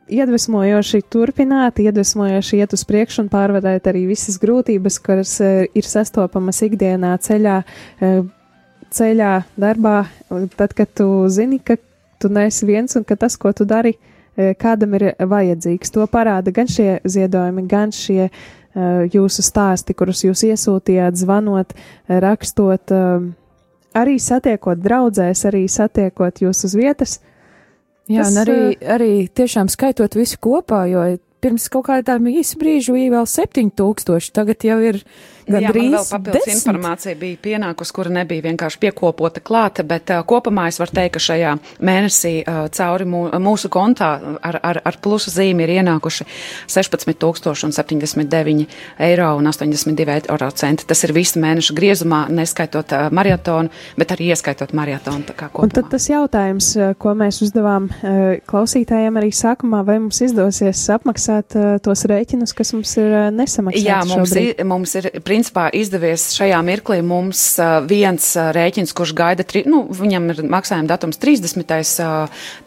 iedvesmojoši 0.08 1.02
turpināt, 1.12 1.80
iedvesmojoši 1.80 2.60
iet 2.60 2.74
uz 2.76 2.84
priekšu 2.88 3.24
un 3.24 3.30
pārvarēt 3.32 3.88
arī 3.88 4.04
visas 4.10 4.38
grūtības, 4.42 4.98
kas 5.04 5.34
uh, 5.40 5.64
ir 5.74 5.88
sastopamas 5.88 6.62
ikdienā 6.66 7.14
ceļā, 7.24 7.58
uh, 7.62 8.22
ceļā, 8.92 9.32
darbā, 9.60 9.96
tad, 10.58 10.74
kad 10.76 10.92
tu 10.98 11.08
zini, 11.32 11.60
ka 11.64 11.78
tu 12.20 12.30
neesi 12.32 12.68
viens 12.68 12.98
un 12.98 13.06
ka 13.08 13.16
tas, 13.16 13.38
ko 13.40 13.54
tu 13.56 13.66
dari, 13.68 13.94
uh, 13.96 14.52
kādam 14.60 14.98
ir 14.98 15.12
vajadzīgs. 15.16 15.94
To 15.96 16.06
parāda 16.10 16.52
gan 16.54 16.68
šie 16.70 17.00
ziedojumi, 17.04 17.68
gan 17.68 17.94
šie 17.94 18.28
jūsu 19.12 19.42
stāsti, 19.44 19.92
kurus 19.92 20.22
jūs 20.24 20.46
iesūtījāt, 20.48 21.18
zvanot, 21.20 21.74
rakstot, 22.08 22.88
arī 24.00 24.14
satiekot 24.16 24.80
draudzēs, 24.80 25.42
arī 25.50 25.66
satiekot 25.68 26.40
jūs 26.40 26.64
uz 26.64 26.76
vietas 26.80 27.18
Jā, 28.10 28.24
Tas, 28.24 28.32
un 28.32 28.40
arī, 28.42 28.56
arī 28.82 29.12
tiešām 29.30 29.70
skaitot 29.70 30.16
visu 30.18 30.40
kopā, 30.42 30.84
jo 30.90 31.04
pirms 31.42 31.68
kaut 31.72 31.88
kādām 31.88 32.26
īsu 32.30 32.58
brīžu 32.60 32.96
bija 32.96 33.12
vēl 33.16 33.28
7000, 33.30 34.32
tagad 34.34 34.66
jau 34.66 34.78
ir 34.82 35.02
Gandrīz 35.46 35.90
Jā, 35.90 35.90
vēl 35.96 36.06
papildus 36.10 36.44
desmit. 36.46 36.54
informācija 36.56 37.14
bija 37.18 37.36
pienākusi, 37.42 37.94
kura 37.96 38.10
nebija 38.14 38.44
vienkārši 38.46 38.78
piekopota 38.82 39.42
klāta, 39.42 39.84
bet 39.86 40.10
uh, 40.14 40.22
kopumā 40.28 40.68
es 40.70 40.78
varu 40.80 40.94
teikt, 40.94 41.12
ka 41.16 41.20
šajā 41.22 41.52
mēnesī 41.82 42.34
uh, 42.42 42.68
cauri 42.72 43.06
mū, 43.08 43.24
mūsu 43.42 43.68
kontā 43.72 44.10
ar, 44.38 44.56
ar, 44.62 44.80
ar 44.86 44.98
plusu 45.02 45.32
zīmi 45.34 45.66
ir 45.66 45.70
ienākuši 45.80 46.24
16,079 46.70 48.66
eiro 49.08 49.28
un 49.38 49.50
82 49.50 50.30
eiro 50.30 50.50
centi. 50.62 50.86
Tas 50.88 51.00
ir 51.06 51.14
visu 51.16 51.42
mēnešu 51.42 51.74
griezumā, 51.78 52.20
neskaitot 52.32 52.88
uh, 52.94 53.08
maratonu, 53.14 53.68
bet 53.98 54.14
arī 54.14 54.30
ieskaitot 54.32 54.70
maratonu. 54.76 55.24
Un 55.62 55.70
tad 55.74 55.90
tas 55.92 56.04
jautājums, 56.10 56.72
ko 57.02 57.14
mēs 57.18 57.42
uzdevām 57.44 57.90
uh, 57.90 58.38
klausītājiem 58.48 59.18
arī 59.20 59.30
sākumā, 59.34 59.82
vai 59.86 59.98
mums 60.02 60.22
izdosies 60.24 60.84
apmaksāt 60.94 61.56
uh, 61.58 61.76
tos 61.82 62.06
rēķinus, 62.10 62.54
kas 62.56 62.72
mums 62.76 62.94
ir 63.00 63.10
uh, 63.10 63.28
nesamaksāti? 63.34 63.86
Jā, 63.88 64.00
mums 64.06 64.30
šobrīd. 64.30 64.54
ir, 64.54 64.66
mums 64.68 64.94
ir 65.00 65.10
principā 65.32 65.68
izdevies 65.72 66.26
šajā 66.36 66.58
mirklī 66.66 66.98
mums 67.04 67.40
viens 67.88 68.26
rēķins, 68.36 68.92
kurš 68.96 69.14
gaida, 69.16 69.46
tri, 69.48 69.62
nu, 69.68 69.86
viņam 69.88 70.28
ir 70.34 70.42
maksājuma 70.52 70.90
datums 70.90 71.20
30. 71.22 71.64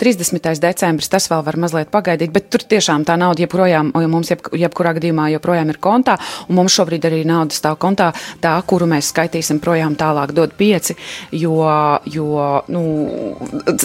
30. 0.01 0.49
decembris, 0.63 1.12
tas 1.12 1.30
vēl 1.30 1.43
var 1.45 1.60
mazliet 1.62 1.91
pagaidīt, 1.93 2.34
bet 2.34 2.49
tur 2.54 2.65
tiešām 2.65 3.06
tā 3.06 3.17
nauda 3.21 3.43
joprojām, 3.45 3.91
jo 3.93 4.10
mums 4.10 4.32
jeb, 4.34 4.41
jebkurā 4.65 4.95
gadījumā 4.97 5.28
joprojām 5.36 5.73
ir 5.73 5.80
kontā, 5.84 6.17
un 6.49 6.58
mums 6.58 6.73
šobrīd 6.73 7.06
arī 7.06 7.21
nauda 7.28 7.54
stāv 7.54 7.78
kontā, 7.82 8.10
tā, 8.41 8.56
kuru 8.65 8.89
mēs 8.89 9.12
skaitīsim 9.13 9.62
projām 9.62 9.97
tālāk 9.99 10.34
dod 10.34 10.56
pieci, 10.58 10.97
jo, 11.38 11.60
jo, 12.10 12.30
nu, 12.73 12.84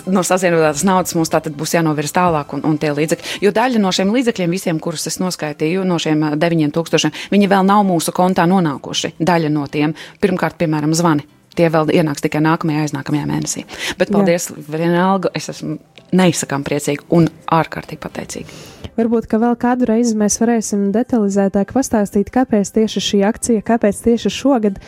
no 0.09 0.25
sazienotās 0.25 0.87
naudas 0.89 1.19
mums 1.19 1.33
tātad 1.33 1.57
būs 1.59 1.77
jānovirs 1.77 2.17
tālāk 2.17 2.57
un, 2.57 2.65
un 2.71 2.81
tie 2.81 2.95
līdzekļi, 2.97 3.37
jo 3.45 3.53
daļa 3.61 3.85
no 3.85 3.93
šiem 3.93 4.15
līdzekļiem 4.17 4.57
visiem, 4.57 4.81
kurus 4.81 5.09
es 5.11 5.21
noskaitīju, 5.21 5.85
no 5.85 6.01
šiem 6.01 6.31
deviņiem 6.41 6.73
tūkstošiem, 6.77 7.17
viņi 7.35 7.53
vēl 7.53 7.69
nav 7.69 7.85
mūsu 7.91 8.17
kontā 8.17 8.49
nonākuši 8.49 8.70
nonākuši. 8.71 9.15
Daļa 9.19 9.53
no 9.53 9.67
tiem, 9.71 9.95
pirmkārt, 10.23 10.59
piemēram, 10.61 10.95
zvani. 10.97 11.27
Tie 11.59 11.67
vēl 11.67 11.91
ienāks 11.99 12.23
tikai 12.23 12.41
nākamajā, 12.47 12.87
aiznākamajā 12.87 13.27
mēnesī. 13.27 13.65
Bet 13.99 14.13
paldies, 14.15 14.53
vienalga, 14.71 15.33
es 15.35 15.51
esmu 15.51 15.81
neizsakām 16.15 16.63
priecīga 16.67 17.07
un 17.15 17.27
ārkārtīgi 17.51 18.03
pateicīga. 18.03 18.59
Varbūt, 18.99 19.27
ka 19.31 19.41
vēl 19.43 19.57
kādu 19.61 19.89
reizi 19.91 20.17
mēs 20.19 20.39
varēsim 20.41 20.91
detalizētāk 20.95 21.73
pastāstīt, 21.75 22.31
kāpēc 22.35 22.71
tieši 22.75 23.03
šī 23.07 23.21
akcija, 23.29 23.65
kāpēc 23.67 23.99
tieši 24.07 24.33
šogad, 24.35 24.81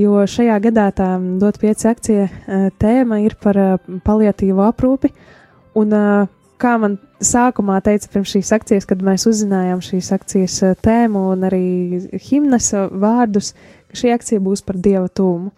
jo 0.00 0.24
šajā 0.28 0.56
gadā 0.64 0.88
tā 0.96 1.10
dot 1.40 1.60
pieci 1.62 1.88
akcija 1.90 2.28
eh, 2.28 2.68
tēma 2.80 3.20
ir 3.24 3.36
par 3.40 3.60
eh, 3.60 3.92
paliatīvo 4.04 4.64
aprūpi, 4.66 5.12
un 5.80 5.94
eh, 5.94 6.32
kā 6.60 6.76
man 6.80 6.96
sākumā 7.24 7.80
teica 7.84 8.10
pirms 8.12 8.34
šīs 8.34 8.52
akcijas, 8.56 8.86
kad 8.88 9.02
mēs 9.04 9.26
uzzinājām 9.30 9.82
šīs 9.84 10.12
akcijas 10.16 10.60
eh, 10.66 10.78
tēmu 10.84 11.26
un 11.32 11.44
arī 11.48 11.66
himnas 12.28 12.72
vārdus, 12.92 13.52
ka 13.90 14.00
šī 14.00 14.14
akcija 14.14 14.42
būs 14.44 14.64
par 14.66 14.80
dieva 14.80 15.08
tuvumu. 15.08 15.52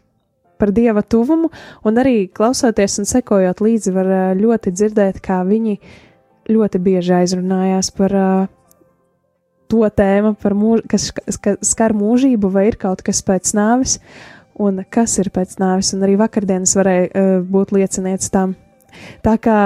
Par 0.56 0.70
dieva 0.72 1.02
tuvumu, 1.04 1.50
un 1.84 2.00
arī 2.00 2.30
klausoties 2.32 2.96
un 3.02 3.08
sekojot 3.08 3.60
līdzi, 3.60 3.92
var 3.92 4.12
eh, 4.12 4.26
ļoti 4.40 4.72
dzirdēt, 4.72 5.20
kā 5.24 5.42
viņi 5.46 5.78
ļoti 6.46 6.80
bieži 6.82 7.14
aizrunājās 7.16 7.90
par 7.96 8.12
uh, 8.14 8.46
to 9.70 9.82
tēmu, 9.98 10.36
mūž, 10.38 10.84
kas, 10.90 11.10
skar 11.66 11.94
mūžību, 11.96 12.50
vai 12.54 12.68
ir 12.70 12.78
kaut 12.78 13.02
kas 13.06 13.22
pēc 13.26 13.50
nāves, 13.58 13.96
un 14.54 14.84
kas 14.90 15.18
ir 15.22 15.32
pēc 15.34 15.56
nāves, 15.62 15.90
un 15.96 16.06
arī 16.06 16.14
vakardienas 16.20 16.76
varēja 16.78 17.08
uh, 17.08 17.32
būt 17.42 17.74
liecinieca 17.76 18.30
tam. 18.32 18.54
Tā 19.26 19.34
kā 19.42 19.58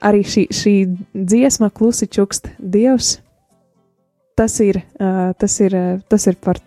arī 0.00 0.22
šī, 0.26 0.46
šī 0.54 0.74
dziesma, 1.14 1.70
klusi 1.70 2.08
čukst 2.10 2.50
Dievs, 2.58 3.18
tas 4.38 4.56
ir, 4.64 4.82
uh, 5.00 5.30
tas 5.38 5.58
ir, 5.60 5.76
uh, 5.76 6.02
tas 6.08 6.26
ir 6.30 6.38
par 6.40 6.60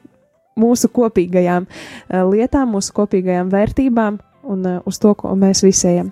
mūsu 0.59 0.89
kopīgajām 0.93 1.65
uh, 1.67 2.23
lietām, 2.29 2.75
mūsu 2.75 2.93
kopīgajām 2.95 3.49
vērtībām 3.53 4.19
un 4.43 4.67
uz 4.85 4.99
to, 4.99 5.13
ko 5.15 5.31
mēs 5.39 5.63
visi 5.63 5.87
ejam. 5.93 6.11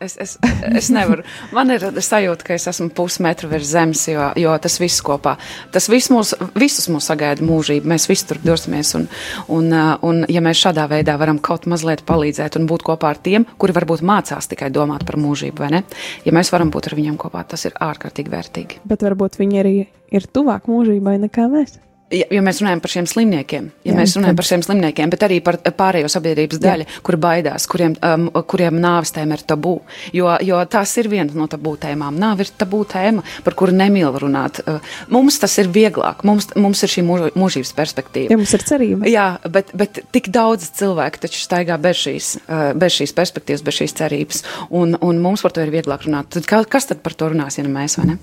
Es, 0.00 0.16
es, 0.20 0.38
es 0.78 0.90
nevaru. 0.94 1.24
Man 1.54 1.72
ir 1.74 1.82
sajūta, 2.04 2.46
ka 2.46 2.54
es 2.54 2.68
esmu 2.70 2.88
pusmetru 2.94 3.50
virs 3.50 3.72
zemes, 3.72 4.04
jo, 4.10 4.28
jo 4.38 4.54
tas 4.62 4.78
viss 4.82 5.02
kopā, 5.04 5.34
tas 5.74 5.88
viss 5.90 6.10
mūs, 6.12 6.34
visus 6.58 6.88
mūs 6.92 7.08
sagaida 7.10 7.44
mūžība. 7.46 7.90
Mēs 7.94 8.06
visi 8.10 8.28
tur 8.30 8.40
dosimies. 8.44 8.94
Un, 8.98 9.08
un, 9.50 9.68
uh, 9.74 9.92
un, 10.06 10.22
ja 10.30 10.42
mēs 10.44 10.62
šādā 10.62 10.86
veidā 10.90 11.16
varam 11.20 11.40
kaut 11.42 11.66
mazliet 11.70 12.04
palīdzēt 12.08 12.60
un 12.60 12.68
būt 12.70 12.86
kopā 12.86 13.12
ar 13.14 13.22
tiem, 13.22 13.46
kuri 13.58 13.76
varbūt 13.78 14.04
mācās 14.06 14.50
tikai 14.52 14.70
domāt 14.74 15.06
par 15.08 15.18
mūžību, 15.20 15.64
vai 15.64 15.72
ne? 15.78 15.84
Ja 16.26 16.34
mēs 16.36 16.52
varam 16.54 16.70
būt 16.74 16.90
ar 16.90 16.98
viņiem 16.98 17.18
kopā, 17.20 17.44
tas 17.48 17.66
ir 17.68 17.78
ārkārtīgi 17.82 18.32
vērtīgi. 18.32 18.82
Bet 18.88 19.06
varbūt 19.06 19.40
viņi 19.42 19.64
arī 19.64 19.78
ir 20.12 20.28
tuvāk 20.30 20.70
mūžībai 20.70 21.18
nekā 21.26 21.48
mēs 21.50 21.80
ja, 22.12 22.26
ja 22.30 22.42
mēs 22.44 22.60
runājam 22.62 22.82
par 22.84 22.92
šiem 22.92 23.06
slimniekiem, 23.08 23.68
ja 23.86 23.92
jā, 23.92 23.96
mēs 23.98 24.14
runājam 24.16 24.34
tad... 24.34 24.40
par 24.40 24.48
šiem 24.48 24.64
slimniekiem, 24.66 25.12
bet 25.12 25.24
arī 25.26 25.38
par 25.44 25.58
pārējo 25.78 26.10
sabiedrības 26.12 26.60
daļu, 26.62 26.86
jā. 26.86 27.02
kur 27.06 27.18
baidās, 27.22 27.66
kuriem, 27.70 27.96
um, 28.06 28.28
kuriem 28.48 28.78
nāves 28.82 29.14
tēma 29.16 29.38
ir 29.38 29.44
tabū. 29.48 29.74
Jo, 30.16 30.30
jo 30.44 30.60
tās 30.70 30.94
ir 31.00 31.08
viena 31.12 31.34
no 31.36 31.48
tabū 31.50 31.74
tēmām. 31.82 32.18
Nāve 32.20 32.46
ir 32.46 32.52
tabū 32.60 32.82
tēma, 32.92 33.24
par 33.46 33.56
kuru 33.58 33.76
nemīl 33.76 34.18
runāt. 34.22 34.62
Uh, 34.66 34.94
mums 35.12 35.40
tas 35.42 35.56
ir 35.62 35.70
vieglāk, 35.72 36.24
mums, 36.28 36.50
mums 36.58 36.84
ir 36.84 36.94
šī 36.94 37.06
mūž, 37.08 37.26
mūžības 37.38 37.74
perspektīva. 37.78 38.32
Ja 38.34 38.40
mums 38.40 38.54
ir 38.56 38.66
cerība. 38.68 39.08
Jā, 39.10 39.26
bet, 39.52 39.74
bet 39.76 40.02
tik 40.14 40.30
daudz 40.34 40.70
cilvēku 40.78 41.24
taču 41.26 41.42
staigā 41.42 41.78
bez 41.82 42.04
šīs, 42.04 42.32
uh, 42.46 42.64
bez 42.78 43.00
šīs 43.00 43.16
perspektīvas, 43.18 43.66
bez 43.66 43.80
šīs 43.80 43.98
cerības. 44.02 44.44
Un, 44.70 44.96
un 45.00 45.22
mums 45.24 45.44
par 45.44 45.56
to 45.56 45.64
ir 45.64 45.74
vieglāk 45.74 46.06
runāt. 46.08 46.32
Tad, 46.36 46.48
kas 46.70 46.90
tad 46.90 47.04
par 47.04 47.16
to 47.16 47.32
runās, 47.32 47.58
ja 47.58 47.66
ne 47.66 47.72
mēs, 47.72 47.98
vai 48.00 48.12
ne? 48.14 48.18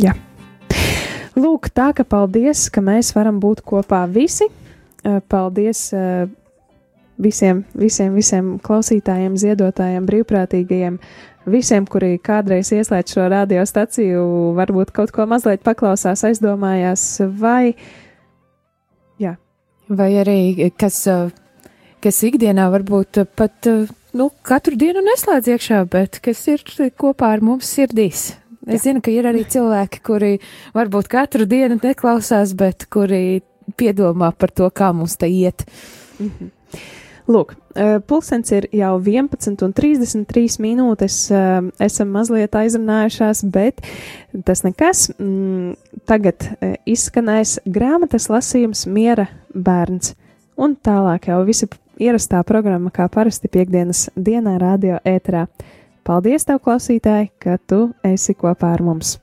Jā. 0.00 0.14
Lūk, 1.34 1.66
tā 1.74 1.88
ka 1.96 2.04
paldies, 2.06 2.68
ka 2.70 2.82
mēs 2.84 3.10
varam 3.16 3.40
būt 3.42 3.64
kopā 3.66 4.04
visi. 4.06 4.46
Eh, 5.04 5.18
paldies 5.28 5.88
eh, 5.92 6.28
visiem, 7.18 7.64
visiem, 7.74 8.14
visiem 8.14 8.52
klausītājiem, 8.62 9.34
ziedotājiem, 9.40 10.06
brīvprātīgajiem, 10.06 11.00
visiem, 11.50 11.88
kuri 11.90 12.20
kādreiz 12.22 12.70
ieslēdz 12.72 13.16
šo 13.16 13.26
radiostaciju, 13.32 14.22
varbūt 14.56 14.94
kaut 14.94 15.10
ko 15.14 15.26
mazliet 15.28 15.64
paklausās, 15.66 16.22
aizdomājās, 16.30 17.08
vai, 17.40 17.74
jā. 19.18 19.34
vai 19.90 20.10
arī 20.22 20.70
kas, 20.78 21.02
eh, 21.10 21.34
kas 22.04 22.22
ikdienā 22.30 22.70
varbūt 22.78 23.24
pat 23.34 23.72
nu, 24.14 24.30
katru 24.46 24.78
dienu 24.78 25.02
neslēdz 25.02 25.50
iekšā, 25.56 25.82
bet 25.90 26.22
kas 26.22 26.46
ir 26.46 26.62
kopā 26.94 27.34
ar 27.34 27.42
mums 27.42 27.74
sirdīs. 27.74 28.30
Es 28.66 28.80
Jā. 28.80 28.90
zinu, 28.90 29.02
ka 29.04 29.12
ir 29.12 29.28
arī 29.28 29.44
cilvēki, 29.44 30.02
kuri 30.04 30.32
varbūt 30.74 31.08
katru 31.12 31.46
dienu 31.46 31.78
neklausās, 31.82 32.54
bet 32.56 32.86
kuri 32.92 33.42
piedomā 33.76 34.32
par 34.36 34.52
to, 34.52 34.68
kā 34.70 34.92
mums 34.92 35.16
te 35.16 35.28
iet. 35.28 35.66
Mm 36.18 36.30
-hmm. 36.30 36.50
Lūk, 37.24 37.54
eh, 37.74 38.00
pulkstenis 38.04 38.52
ir 38.52 38.66
jau 38.76 38.98
11,33 39.00 40.58
minūtes. 40.60 41.30
Eh, 41.32 41.70
esam 41.86 42.10
mazliet 42.12 42.52
aizrunājušās, 42.52 43.40
bet 43.50 43.80
tas 44.44 44.60
nekas. 44.62 45.06
Mm, 45.16 45.72
tagad 46.04 46.44
eh, 46.60 46.74
izskanēs 46.84 47.62
grāmatas 47.64 48.28
lasījums 48.28 48.84
Miera 48.86 49.28
bērns. 49.54 50.12
Un 50.56 50.76
tālāk 50.76 51.30
jau 51.32 51.40
visa 51.48 51.66
ierastā 51.98 52.42
programma, 52.44 52.92
kā 52.92 53.08
parasti 53.08 53.48
piekdienas 53.48 54.10
dienā, 54.16 54.58
radio 54.60 55.00
ēterā. 55.04 55.46
Paldies, 56.04 56.44
tev, 56.44 56.58
klausītāji, 56.60 57.30
ka 57.40 57.56
tu 57.64 57.78
esi 58.04 58.34
kopā 58.36 58.74
ar 58.76 58.82
mums! 58.84 59.16